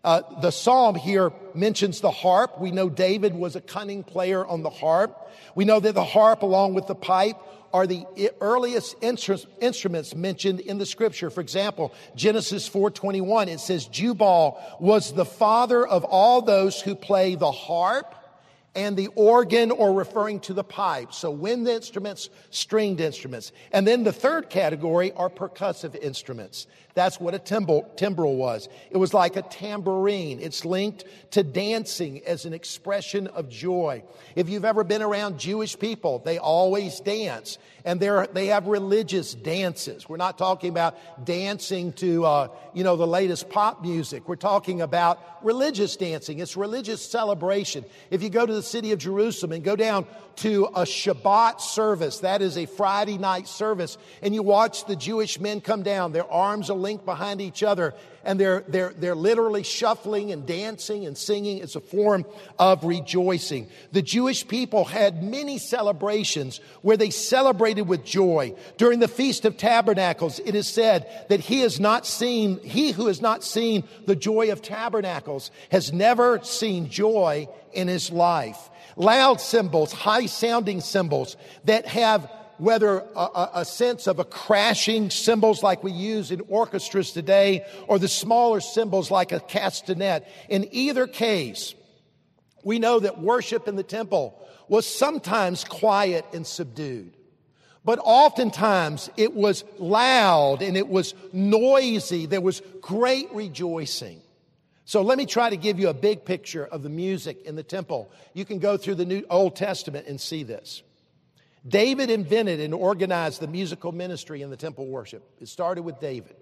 Uh, 0.03 0.23
the 0.41 0.51
psalm 0.51 0.95
here 0.95 1.33
mentions 1.55 2.01
the 2.01 2.11
harp. 2.11 2.59
We 2.59 2.71
know 2.71 2.89
David 2.89 3.35
was 3.35 3.57
a 3.57 3.61
cunning 3.61 4.03
player 4.03 4.47
on 4.47 4.63
the 4.63 4.71
harp. 4.71 5.31
We 5.55 5.65
know 5.65 5.81
that 5.81 5.95
the 5.95 6.05
harp, 6.05 6.43
along 6.43 6.75
with 6.75 6.87
the 6.87 6.95
pipe, 6.95 7.37
are 7.73 7.87
the 7.87 8.07
earliest 8.41 8.97
instruments 9.03 10.15
mentioned 10.15 10.61
in 10.61 10.79
the 10.79 10.87
scripture. 10.87 11.31
For 11.31 11.41
example, 11.41 11.93
Genesis 12.17 12.69
4:21 12.69 13.49
it 13.49 13.61
says 13.61 13.87
Jubal 13.87 14.59
was 14.81 15.13
the 15.13 15.25
father 15.25 15.87
of 15.87 16.05
all 16.05 16.43
those 16.43 16.81
who 16.81 16.95
play 16.95 17.35
the 17.35 17.53
harp 17.53 18.15
and 18.75 18.97
the 18.97 19.09
organ 19.17 19.71
or 19.71 19.93
referring 19.93 20.39
to 20.41 20.55
the 20.55 20.63
pipe. 20.63 21.13
So 21.13 21.31
wind 21.31 21.67
instruments, 21.67 22.31
stringed 22.51 23.01
instruments. 23.01 23.53
And 23.73 23.87
then 23.87 24.05
the 24.05 24.13
third 24.13 24.49
category 24.49 25.13
are 25.13 25.29
percussive 25.29 25.97
instruments. 26.01 26.69
That's 26.95 27.21
what 27.21 27.35
a 27.35 27.39
timbrel, 27.39 27.91
timbrel 27.97 28.37
was. 28.37 28.69
It 28.91 28.97
was 28.97 29.15
like 29.15 29.37
a 29.37 29.43
tambourine. 29.43 30.41
It's 30.41 30.65
linked 30.65 31.05
to 31.33 31.43
dancing 31.43 32.23
as 32.27 32.45
an 32.45 32.53
expression 32.53 33.27
of 33.29 33.49
joy. 33.49 34.03
If 34.37 34.49
you've 34.49 34.65
ever 34.65 34.85
been 34.85 35.03
around 35.03 35.39
Jewish 35.39 35.79
people, 35.79 36.21
they 36.21 36.39
always 36.39 37.01
dance 37.01 37.59
and 37.85 37.99
they're, 37.99 38.27
they 38.27 38.47
have 38.47 38.67
religious 38.67 39.35
dances. 39.35 40.09
We're 40.09 40.17
not 40.17 40.37
talking 40.37 40.71
about 40.71 41.25
dancing 41.25 41.93
to, 41.95 42.25
uh, 42.25 42.49
you 42.75 42.85
know, 42.85 42.97
the 42.97 43.07
latest 43.07 43.49
pop 43.49 43.83
music. 43.83 44.29
We're 44.29 44.37
talking 44.37 44.83
about 44.83 45.21
religious 45.43 45.97
dancing. 45.97 46.41
It's 46.41 46.57
religious 46.57 47.03
celebration. 47.03 47.85
If 48.11 48.23
you 48.23 48.31
go 48.31 48.45
to 48.45 48.53
the 48.61 48.67
city 48.67 48.93
of 48.93 48.99
Jerusalem 48.99 49.53
and 49.53 49.65
go 49.65 49.75
down 49.75 50.07
to 50.37 50.67
a 50.67 50.83
Shabbat 50.83 51.63
service, 51.63 52.19
that 52.19 52.43
is 52.43 52.59
a 52.59 52.67
Friday 52.67 53.17
night 53.17 53.49
service, 53.49 53.97
and 54.23 54.35
you 54.35 54.43
watch 54.43 54.85
the 54.85 54.97
Jewish 54.97 55.41
men 55.41 55.63
come 55.63 55.83
down, 55.83 56.13
their 56.13 56.31
arms 56.31 56.69
are 56.69 56.77
linked 56.77 57.07
behind 57.07 57.41
each 57.41 57.63
other, 57.63 57.95
and 58.25 58.39
they're, 58.39 58.65
they're, 58.69 58.93
they're 58.97 59.15
literally 59.15 59.63
shuffling 59.63 60.33
and 60.33 60.47
dancing 60.47 61.07
and 61.07 61.17
singing. 61.17 61.59
It's 61.59 61.77
a 61.77 61.81
form 61.81 62.25
of 62.59 62.85
rejoicing. 62.85 63.69
The 63.93 64.03
Jewish 64.03 64.47
people 64.47 64.85
had 64.85 65.23
many 65.23 65.59
celebrations 65.59 66.61
where 66.83 66.97
they 66.97 67.11
celebrated 67.11 67.83
with 67.83 68.05
joy. 68.05 68.55
During 68.77 68.99
the 68.99 69.09
Feast 69.09 69.45
of 69.45 69.57
Tabernacles, 69.57 70.41
it 70.41 70.55
is 70.55 70.69
said 70.69 71.27
that 71.29 71.41
he 71.41 71.61
has 71.61 71.81
not 71.81 72.07
seen, 72.07 72.61
he 72.61 72.91
who 72.93 73.07
has 73.07 73.23
not 73.23 73.43
seen 73.43 73.85
the 74.07 74.17
joy 74.17 74.53
of 74.53 74.63
tabernacles 74.63 75.51
has 75.71 75.93
never 75.93 76.41
seen 76.43 76.89
joy 76.89 77.49
in 77.73 77.89
his 77.89 78.11
life. 78.11 78.71
Loud 78.97 79.41
cymbals, 79.41 79.93
high 79.93 80.27
sounding 80.27 80.81
cymbals 80.81 81.37
that 81.65 81.87
have 81.87 82.31
whether 82.61 82.99
a, 83.17 83.49
a, 83.55 83.65
sense 83.65 84.07
of 84.07 84.19
a 84.19 84.25
crashing 84.25 85.09
cymbals 85.09 85.63
like 85.63 85.83
we 85.83 85.93
use 85.93 86.31
in 86.31 86.43
orchestras 86.49 87.11
today 87.13 87.65
or 87.89 87.99
the 87.99 88.07
smaller 88.07 88.61
cymbals 88.61 89.11
like 89.11 89.33
a 89.33 89.41
castanet. 89.41 90.27
In 90.49 90.69
either 90.71 91.07
case, 91.07 91.75
we 92.63 92.79
know 92.79 93.01
that 93.01 93.19
worship 93.19 93.67
in 93.67 93.77
the 93.77 93.83
temple 93.83 94.39
was 94.69 94.87
sometimes 94.87 95.65
quiet 95.65 96.27
and 96.35 96.47
subdued. 96.47 97.17
But 97.83 97.99
oftentimes 98.03 99.09
it 99.17 99.33
was 99.33 99.65
loud 99.79 100.61
and 100.61 100.77
it 100.77 100.87
was 100.87 101.15
noisy. 101.33 102.27
There 102.27 102.43
was 102.43 102.61
great 102.83 103.33
rejoicing. 103.33 104.21
So 104.85 105.01
let 105.01 105.17
me 105.17 105.25
try 105.25 105.49
to 105.49 105.57
give 105.57 105.79
you 105.79 105.89
a 105.89 105.95
big 105.95 106.27
picture 106.27 106.67
of 106.67 106.83
the 106.83 106.91
music 106.91 107.43
in 107.47 107.57
the 107.57 107.63
temple. 107.63 108.11
You 108.35 108.45
can 108.45 108.59
go 108.59 108.77
through 108.77 108.97
the 108.97 109.07
New 109.07 109.25
Old 109.31 109.57
Testament 109.57 110.09
and 110.09 110.21
see 110.21 110.43
this. 110.43 110.83
David 111.67 112.11
invented 112.11 112.61
and 112.61 112.73
organized 112.73 113.41
the 113.41 113.47
musical 113.47 113.93
ministry 113.93 114.43
in 114.43 114.51
the 114.51 114.57
temple 114.57 114.87
worship. 114.87 115.23
It 115.41 115.49
started 115.49 115.83
with 115.83 116.01
David. 116.01 116.37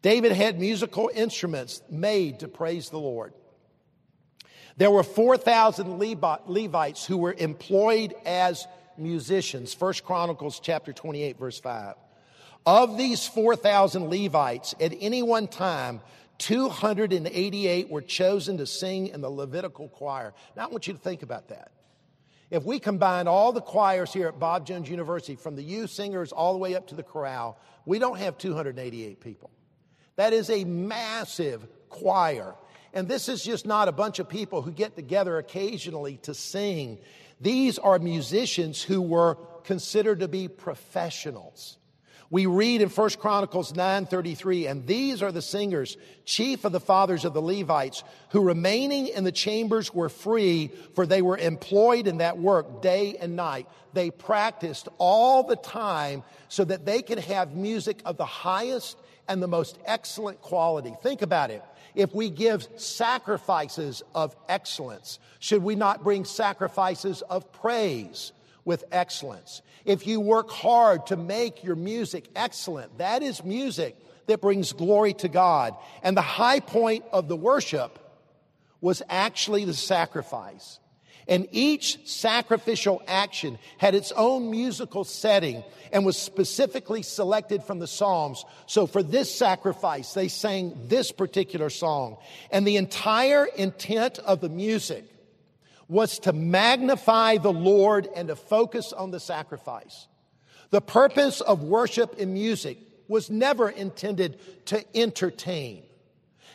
David 0.00 0.32
had 0.32 0.58
musical 0.58 1.10
instruments 1.12 1.82
made 1.90 2.40
to 2.40 2.48
praise 2.48 2.88
the 2.88 2.98
Lord. 2.98 3.34
There 4.76 4.90
were 4.90 5.02
4,000 5.02 5.98
Levites 5.98 7.04
who 7.04 7.18
were 7.18 7.34
employed 7.36 8.14
as 8.24 8.66
musicians. 8.96 9.74
First 9.74 10.04
Chronicles 10.04 10.60
chapter 10.60 10.92
28 10.92 11.38
verse 11.38 11.58
5. 11.58 11.96
Of 12.64 12.96
these 12.96 13.26
4,000 13.26 14.08
Levites, 14.08 14.74
at 14.80 14.92
any 15.00 15.22
one 15.22 15.48
time, 15.48 16.00
288 16.38 17.90
were 17.90 18.02
chosen 18.02 18.58
to 18.58 18.66
sing 18.66 19.08
in 19.08 19.20
the 19.20 19.30
Levitical 19.30 19.88
choir. 19.88 20.32
Now 20.56 20.64
I 20.64 20.68
want 20.68 20.86
you 20.86 20.92
to 20.92 20.98
think 20.98 21.22
about 21.22 21.48
that. 21.48 21.72
If 22.50 22.64
we 22.64 22.78
combine 22.78 23.28
all 23.28 23.52
the 23.52 23.60
choirs 23.60 24.12
here 24.12 24.28
at 24.28 24.38
Bob 24.38 24.66
Jones 24.66 24.88
University, 24.88 25.36
from 25.36 25.54
the 25.54 25.62
youth 25.62 25.90
singers 25.90 26.32
all 26.32 26.52
the 26.52 26.58
way 26.58 26.74
up 26.74 26.86
to 26.88 26.94
the 26.94 27.02
chorale, 27.02 27.58
we 27.84 27.98
don't 27.98 28.18
have 28.18 28.38
288 28.38 29.20
people. 29.20 29.50
That 30.16 30.32
is 30.32 30.48
a 30.48 30.64
massive 30.64 31.66
choir. 31.90 32.54
And 32.94 33.06
this 33.06 33.28
is 33.28 33.44
just 33.44 33.66
not 33.66 33.88
a 33.88 33.92
bunch 33.92 34.18
of 34.18 34.28
people 34.28 34.62
who 34.62 34.72
get 34.72 34.96
together 34.96 35.36
occasionally 35.38 36.16
to 36.22 36.32
sing. 36.34 36.98
These 37.40 37.78
are 37.78 37.98
musicians 37.98 38.82
who 38.82 39.02
were 39.02 39.36
considered 39.64 40.20
to 40.20 40.28
be 40.28 40.48
professionals. 40.48 41.76
We 42.30 42.44
read 42.44 42.82
in 42.82 42.90
1 42.90 43.18
Chronicles 43.18 43.72
9:33, 43.72 44.66
and 44.66 44.86
these 44.86 45.22
are 45.22 45.32
the 45.32 45.40
singers, 45.40 45.96
chief 46.26 46.66
of 46.66 46.72
the 46.72 46.80
fathers 46.80 47.24
of 47.24 47.32
the 47.32 47.40
Levites, 47.40 48.04
who 48.30 48.42
remaining 48.42 49.06
in 49.06 49.24
the 49.24 49.32
chambers 49.32 49.94
were 49.94 50.10
free, 50.10 50.70
for 50.94 51.06
they 51.06 51.22
were 51.22 51.38
employed 51.38 52.06
in 52.06 52.18
that 52.18 52.38
work 52.38 52.82
day 52.82 53.16
and 53.18 53.34
night. 53.34 53.66
They 53.94 54.10
practiced 54.10 54.88
all 54.98 55.42
the 55.42 55.56
time 55.56 56.22
so 56.48 56.64
that 56.64 56.84
they 56.84 57.00
could 57.00 57.20
have 57.20 57.54
music 57.54 58.02
of 58.04 58.18
the 58.18 58.26
highest 58.26 58.98
and 59.26 59.42
the 59.42 59.48
most 59.48 59.78
excellent 59.86 60.42
quality. 60.42 60.94
Think 61.02 61.22
about 61.22 61.50
it. 61.50 61.62
If 61.94 62.14
we 62.14 62.28
give 62.28 62.68
sacrifices 62.76 64.02
of 64.14 64.36
excellence, 64.50 65.18
should 65.38 65.62
we 65.62 65.76
not 65.76 66.04
bring 66.04 66.26
sacrifices 66.26 67.22
of 67.22 67.50
praise? 67.52 68.32
With 68.68 68.84
excellence. 68.92 69.62
If 69.86 70.06
you 70.06 70.20
work 70.20 70.50
hard 70.50 71.06
to 71.06 71.16
make 71.16 71.64
your 71.64 71.74
music 71.74 72.28
excellent, 72.36 72.98
that 72.98 73.22
is 73.22 73.42
music 73.42 73.96
that 74.26 74.42
brings 74.42 74.74
glory 74.74 75.14
to 75.14 75.28
God. 75.28 75.74
And 76.02 76.14
the 76.14 76.20
high 76.20 76.60
point 76.60 77.06
of 77.10 77.28
the 77.28 77.36
worship 77.36 77.98
was 78.82 79.02
actually 79.08 79.64
the 79.64 79.72
sacrifice. 79.72 80.80
And 81.26 81.48
each 81.50 82.06
sacrificial 82.06 83.02
action 83.08 83.58
had 83.78 83.94
its 83.94 84.12
own 84.12 84.50
musical 84.50 85.04
setting 85.04 85.64
and 85.90 86.04
was 86.04 86.18
specifically 86.18 87.00
selected 87.00 87.64
from 87.64 87.78
the 87.78 87.86
Psalms. 87.86 88.44
So 88.66 88.86
for 88.86 89.02
this 89.02 89.34
sacrifice, 89.34 90.12
they 90.12 90.28
sang 90.28 90.74
this 90.88 91.10
particular 91.10 91.70
song. 91.70 92.18
And 92.50 92.66
the 92.66 92.76
entire 92.76 93.46
intent 93.46 94.18
of 94.18 94.42
the 94.42 94.50
music 94.50 95.06
was 95.88 96.18
to 96.20 96.32
magnify 96.32 97.38
the 97.38 97.52
Lord 97.52 98.08
and 98.14 98.28
to 98.28 98.36
focus 98.36 98.92
on 98.92 99.10
the 99.10 99.20
sacrifice. 99.20 100.06
The 100.70 100.82
purpose 100.82 101.40
of 101.40 101.62
worship 101.62 102.18
in 102.18 102.34
music 102.34 102.78
was 103.08 103.30
never 103.30 103.70
intended 103.70 104.38
to 104.66 104.84
entertain. 104.96 105.82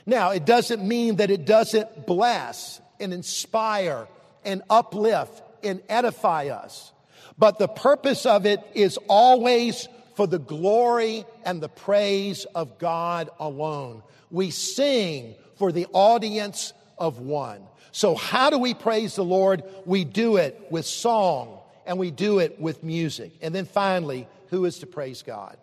Now, 0.06 0.32
it 0.32 0.46
doesn't 0.46 0.88
mean 0.88 1.16
that 1.16 1.32
it 1.32 1.46
doesn't 1.46 2.06
bless 2.06 2.80
and 3.00 3.14
inspire 3.14 4.08
and 4.46 4.62
uplift 4.70 5.42
and 5.64 5.82
edify 5.90 6.48
us. 6.48 6.92
But 7.38 7.58
the 7.58 7.68
purpose 7.68 8.26
of 8.26 8.46
it 8.46 8.60
is 8.76 9.00
always 9.08 9.88
for 10.16 10.28
the 10.28 10.40
glory 10.40 11.26
and 11.44 11.62
the 11.62 11.70
praise 11.70 12.46
of 12.54 12.78
God 12.78 13.30
alone. 13.40 14.04
We 14.30 14.52
sing 14.52 15.36
for 15.56 15.72
the 15.72 15.88
audience 15.92 16.74
of 16.98 17.20
one. 17.20 17.62
So, 17.94 18.16
how 18.16 18.50
do 18.50 18.58
we 18.58 18.74
praise 18.74 19.16
the 19.16 19.24
Lord? 19.24 19.64
We 19.86 20.04
do 20.04 20.38
it 20.38 20.60
with 20.72 20.84
song 20.86 21.60
and 21.86 22.00
we 22.00 22.10
do 22.10 22.40
it 22.40 22.60
with 22.60 22.84
music. 22.84 23.32
And 23.40 23.54
then 23.54 23.66
finally, 23.66 24.28
who 24.50 24.66
is 24.66 24.80
to 24.80 24.88
praise 24.88 25.22
God? 25.22 25.58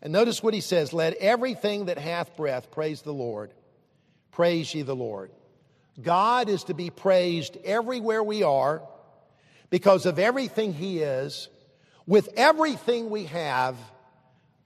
And 0.00 0.12
notice 0.12 0.40
what 0.40 0.54
he 0.54 0.60
says 0.60 0.92
Let 0.92 1.14
everything 1.14 1.86
that 1.86 1.98
hath 1.98 2.36
breath 2.36 2.70
praise 2.70 3.02
the 3.02 3.12
Lord. 3.12 3.52
Praise 4.30 4.72
ye 4.72 4.82
the 4.82 4.94
Lord. 4.94 5.32
God 6.00 6.48
is 6.48 6.62
to 6.64 6.74
be 6.74 6.90
praised 6.90 7.56
everywhere 7.64 8.22
we 8.22 8.44
are 8.44 8.80
because 9.68 10.06
of 10.06 10.20
everything 10.20 10.72
he 10.74 11.00
is, 11.00 11.48
with 12.06 12.28
everything 12.36 13.10
we 13.10 13.24
have, 13.24 13.76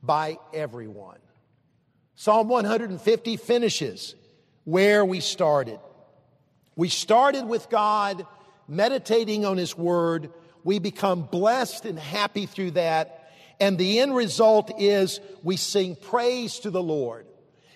by 0.03 0.37
everyone. 0.53 1.19
Psalm 2.17 2.49
150 2.49 3.37
finishes 3.39 4.15
where 4.65 5.07
we 5.07 5.21
started. 5.21 5.81
We 6.79 6.89
started 6.89 7.45
with 7.45 7.69
God, 7.71 8.25
meditating 8.69 9.45
on 9.45 9.57
His 9.57 9.77
Word. 9.77 10.31
We 10.63 10.79
become 10.79 11.23
blessed 11.23 11.87
and 11.87 11.99
happy 11.99 12.47
through 12.47 12.71
that. 12.73 13.33
And 13.59 13.77
the 13.77 13.99
end 13.99 14.15
result 14.15 14.71
is 14.79 15.19
we 15.43 15.57
sing 15.57 15.97
praise 15.97 16.61
to 16.61 16.71
the 16.71 16.81
Lord. 16.81 17.27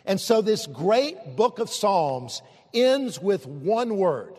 And 0.05 0.21
so 0.21 0.41
this 0.41 0.69
great 0.69 1.35
book 1.35 1.59
of 1.59 1.69
Psalms 1.69 2.43
ends 2.73 3.21
with 3.21 3.45
one 3.45 3.97
word, 3.97 4.37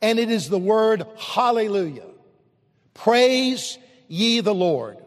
and 0.00 0.20
it 0.20 0.30
is 0.30 0.48
the 0.48 0.58
word 0.58 1.04
hallelujah. 1.18 2.06
Praise 2.94 3.76
ye 4.06 4.38
the 4.38 4.54
Lord. 4.54 4.98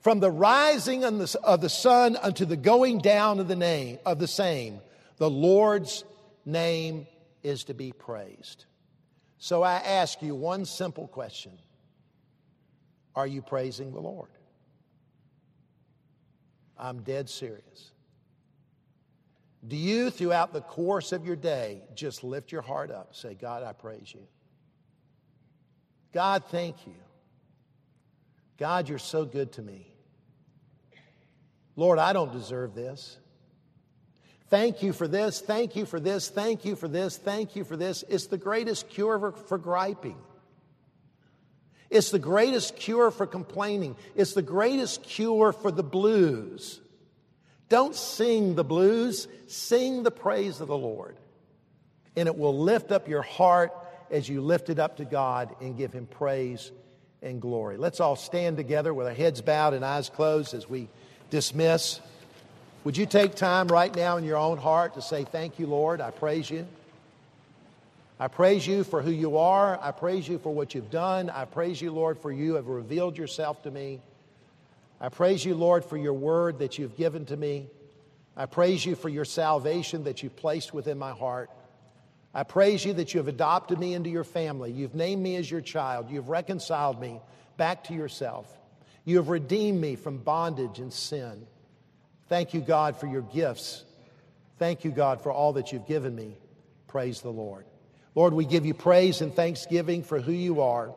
From 0.00 0.18
the 0.18 0.32
rising 0.32 1.04
of 1.04 1.60
the 1.60 1.68
sun 1.68 2.16
unto 2.16 2.44
the 2.44 2.56
going 2.56 2.98
down 2.98 3.38
of 3.38 3.46
the 3.46 3.54
name 3.54 3.98
of 4.04 4.18
the 4.18 4.26
same, 4.26 4.80
the 5.18 5.30
Lord's 5.30 6.02
name 6.44 7.06
is 7.42 7.64
to 7.64 7.74
be 7.74 7.92
praised. 7.92 8.66
So 9.38 9.62
I 9.62 9.74
ask 9.74 10.20
you 10.22 10.34
one 10.34 10.64
simple 10.64 11.08
question 11.08 11.52
Are 13.14 13.26
you 13.26 13.42
praising 13.42 13.92
the 13.92 14.00
Lord? 14.00 14.30
I'm 16.76 17.02
dead 17.02 17.28
serious. 17.28 17.92
Do 19.66 19.76
you, 19.76 20.10
throughout 20.10 20.54
the 20.54 20.62
course 20.62 21.12
of 21.12 21.26
your 21.26 21.36
day, 21.36 21.82
just 21.94 22.24
lift 22.24 22.50
your 22.50 22.62
heart 22.62 22.90
up, 22.90 23.14
say, 23.14 23.34
God, 23.34 23.62
I 23.62 23.74
praise 23.74 24.12
you? 24.14 24.26
God, 26.12 26.44
thank 26.48 26.86
you. 26.86 26.94
God, 28.56 28.88
you're 28.88 28.98
so 28.98 29.24
good 29.26 29.52
to 29.52 29.62
me. 29.62 29.86
Lord, 31.76 31.98
I 31.98 32.12
don't 32.12 32.32
deserve 32.32 32.74
this. 32.74 33.18
Thank 34.50 34.82
you 34.82 34.92
for 34.92 35.06
this, 35.06 35.40
thank 35.40 35.76
you 35.76 35.86
for 35.86 36.00
this, 36.00 36.28
thank 36.28 36.64
you 36.64 36.74
for 36.74 36.88
this, 36.88 37.16
thank 37.16 37.54
you 37.54 37.62
for 37.62 37.76
this. 37.76 38.04
It's 38.08 38.26
the 38.26 38.36
greatest 38.36 38.88
cure 38.88 39.18
for, 39.18 39.32
for 39.32 39.58
griping. 39.58 40.16
It's 41.88 42.10
the 42.10 42.18
greatest 42.18 42.76
cure 42.76 43.12
for 43.12 43.26
complaining. 43.26 43.96
It's 44.14 44.34
the 44.34 44.42
greatest 44.42 45.04
cure 45.04 45.52
for 45.52 45.70
the 45.70 45.84
blues. 45.84 46.80
Don't 47.68 47.94
sing 47.94 48.56
the 48.56 48.64
blues, 48.64 49.28
sing 49.46 50.02
the 50.02 50.10
praise 50.10 50.60
of 50.60 50.66
the 50.66 50.76
Lord. 50.76 51.16
And 52.16 52.26
it 52.26 52.36
will 52.36 52.58
lift 52.58 52.90
up 52.90 53.08
your 53.08 53.22
heart 53.22 53.72
as 54.10 54.28
you 54.28 54.40
lift 54.40 54.68
it 54.68 54.80
up 54.80 54.96
to 54.96 55.04
God 55.04 55.54
and 55.60 55.76
give 55.76 55.92
Him 55.92 56.06
praise 56.06 56.72
and 57.22 57.40
glory. 57.40 57.76
Let's 57.76 58.00
all 58.00 58.16
stand 58.16 58.56
together 58.56 58.92
with 58.92 59.06
our 59.06 59.14
heads 59.14 59.40
bowed 59.40 59.74
and 59.74 59.84
eyes 59.84 60.10
closed 60.10 60.54
as 60.54 60.68
we 60.68 60.88
dismiss. 61.30 62.00
Would 62.84 62.96
you 62.96 63.04
take 63.04 63.34
time 63.34 63.68
right 63.68 63.94
now 63.94 64.16
in 64.16 64.24
your 64.24 64.38
own 64.38 64.56
heart 64.56 64.94
to 64.94 65.02
say, 65.02 65.24
Thank 65.24 65.58
you, 65.58 65.66
Lord. 65.66 66.00
I 66.00 66.10
praise 66.10 66.48
you. 66.48 66.66
I 68.18 68.28
praise 68.28 68.66
you 68.66 68.84
for 68.84 69.02
who 69.02 69.10
you 69.10 69.38
are. 69.38 69.78
I 69.82 69.92
praise 69.92 70.28
you 70.28 70.38
for 70.38 70.52
what 70.52 70.74
you've 70.74 70.90
done. 70.90 71.30
I 71.30 71.46
praise 71.46 71.80
you, 71.80 71.90
Lord, 71.90 72.18
for 72.18 72.30
you 72.30 72.54
have 72.54 72.66
revealed 72.66 73.16
yourself 73.16 73.62
to 73.62 73.70
me. 73.70 74.00
I 75.00 75.08
praise 75.08 75.42
you, 75.44 75.54
Lord, 75.54 75.84
for 75.84 75.96
your 75.96 76.12
word 76.12 76.58
that 76.58 76.78
you've 76.78 76.96
given 76.96 77.24
to 77.26 77.36
me. 77.36 77.66
I 78.36 78.46
praise 78.46 78.84
you 78.84 78.94
for 78.94 79.08
your 79.08 79.24
salvation 79.24 80.04
that 80.04 80.22
you've 80.22 80.36
placed 80.36 80.74
within 80.74 80.98
my 80.98 81.12
heart. 81.12 81.50
I 82.34 82.44
praise 82.44 82.84
you 82.84 82.92
that 82.94 83.12
you 83.12 83.18
have 83.18 83.28
adopted 83.28 83.78
me 83.78 83.94
into 83.94 84.10
your 84.10 84.24
family. 84.24 84.70
You've 84.70 84.94
named 84.94 85.22
me 85.22 85.36
as 85.36 85.50
your 85.50 85.62
child. 85.62 86.10
You've 86.10 86.28
reconciled 86.28 87.00
me 87.00 87.20
back 87.56 87.84
to 87.84 87.94
yourself. 87.94 88.46
You 89.04 89.16
have 89.16 89.28
redeemed 89.28 89.80
me 89.80 89.96
from 89.96 90.18
bondage 90.18 90.78
and 90.78 90.92
sin. 90.92 91.46
Thank 92.30 92.54
you, 92.54 92.60
God, 92.60 92.96
for 92.96 93.08
your 93.08 93.22
gifts. 93.22 93.84
Thank 94.56 94.84
you, 94.84 94.92
God, 94.92 95.20
for 95.20 95.32
all 95.32 95.54
that 95.54 95.72
you've 95.72 95.88
given 95.88 96.14
me. 96.14 96.36
Praise 96.86 97.22
the 97.22 97.30
Lord. 97.30 97.64
Lord, 98.14 98.34
we 98.34 98.44
give 98.44 98.64
you 98.64 98.72
praise 98.72 99.20
and 99.20 99.34
thanksgiving 99.34 100.04
for 100.04 100.20
who 100.20 100.30
you 100.30 100.62
are, 100.62 100.94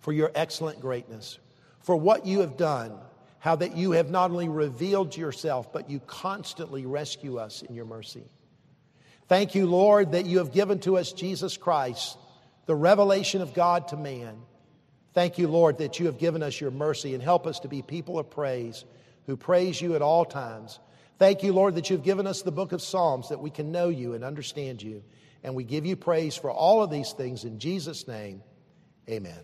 for 0.00 0.12
your 0.12 0.30
excellent 0.34 0.82
greatness, 0.82 1.38
for 1.80 1.96
what 1.96 2.26
you 2.26 2.40
have 2.40 2.58
done, 2.58 2.92
how 3.38 3.56
that 3.56 3.74
you 3.74 3.92
have 3.92 4.10
not 4.10 4.30
only 4.30 4.50
revealed 4.50 5.16
yourself, 5.16 5.72
but 5.72 5.88
you 5.88 5.98
constantly 6.00 6.84
rescue 6.84 7.38
us 7.38 7.62
in 7.62 7.74
your 7.74 7.86
mercy. 7.86 8.24
Thank 9.28 9.54
you, 9.54 9.66
Lord, 9.66 10.12
that 10.12 10.26
you 10.26 10.38
have 10.38 10.52
given 10.52 10.78
to 10.80 10.98
us 10.98 11.12
Jesus 11.12 11.56
Christ, 11.56 12.18
the 12.66 12.74
revelation 12.74 13.40
of 13.40 13.54
God 13.54 13.88
to 13.88 13.96
man. 13.96 14.36
Thank 15.14 15.38
you, 15.38 15.48
Lord, 15.48 15.78
that 15.78 15.98
you 15.98 16.04
have 16.06 16.18
given 16.18 16.42
us 16.42 16.60
your 16.60 16.70
mercy 16.70 17.14
and 17.14 17.22
help 17.22 17.46
us 17.46 17.60
to 17.60 17.68
be 17.68 17.80
people 17.80 18.18
of 18.18 18.28
praise 18.28 18.84
who 19.26 19.36
praise 19.36 19.80
you 19.80 19.94
at 19.94 20.02
all 20.02 20.24
times. 20.24 20.78
Thank 21.18 21.42
you, 21.42 21.52
Lord, 21.52 21.76
that 21.76 21.88
you've 21.90 22.02
given 22.02 22.26
us 22.26 22.42
the 22.42 22.52
book 22.52 22.72
of 22.72 22.82
Psalms 22.82 23.28
that 23.28 23.40
we 23.40 23.50
can 23.50 23.70
know 23.70 23.88
you 23.88 24.14
and 24.14 24.24
understand 24.24 24.82
you. 24.82 25.04
And 25.44 25.54
we 25.54 25.64
give 25.64 25.86
you 25.86 25.96
praise 25.96 26.36
for 26.36 26.50
all 26.50 26.82
of 26.82 26.90
these 26.90 27.12
things 27.12 27.44
in 27.44 27.58
Jesus' 27.58 28.08
name. 28.08 28.42
Amen. 29.08 29.38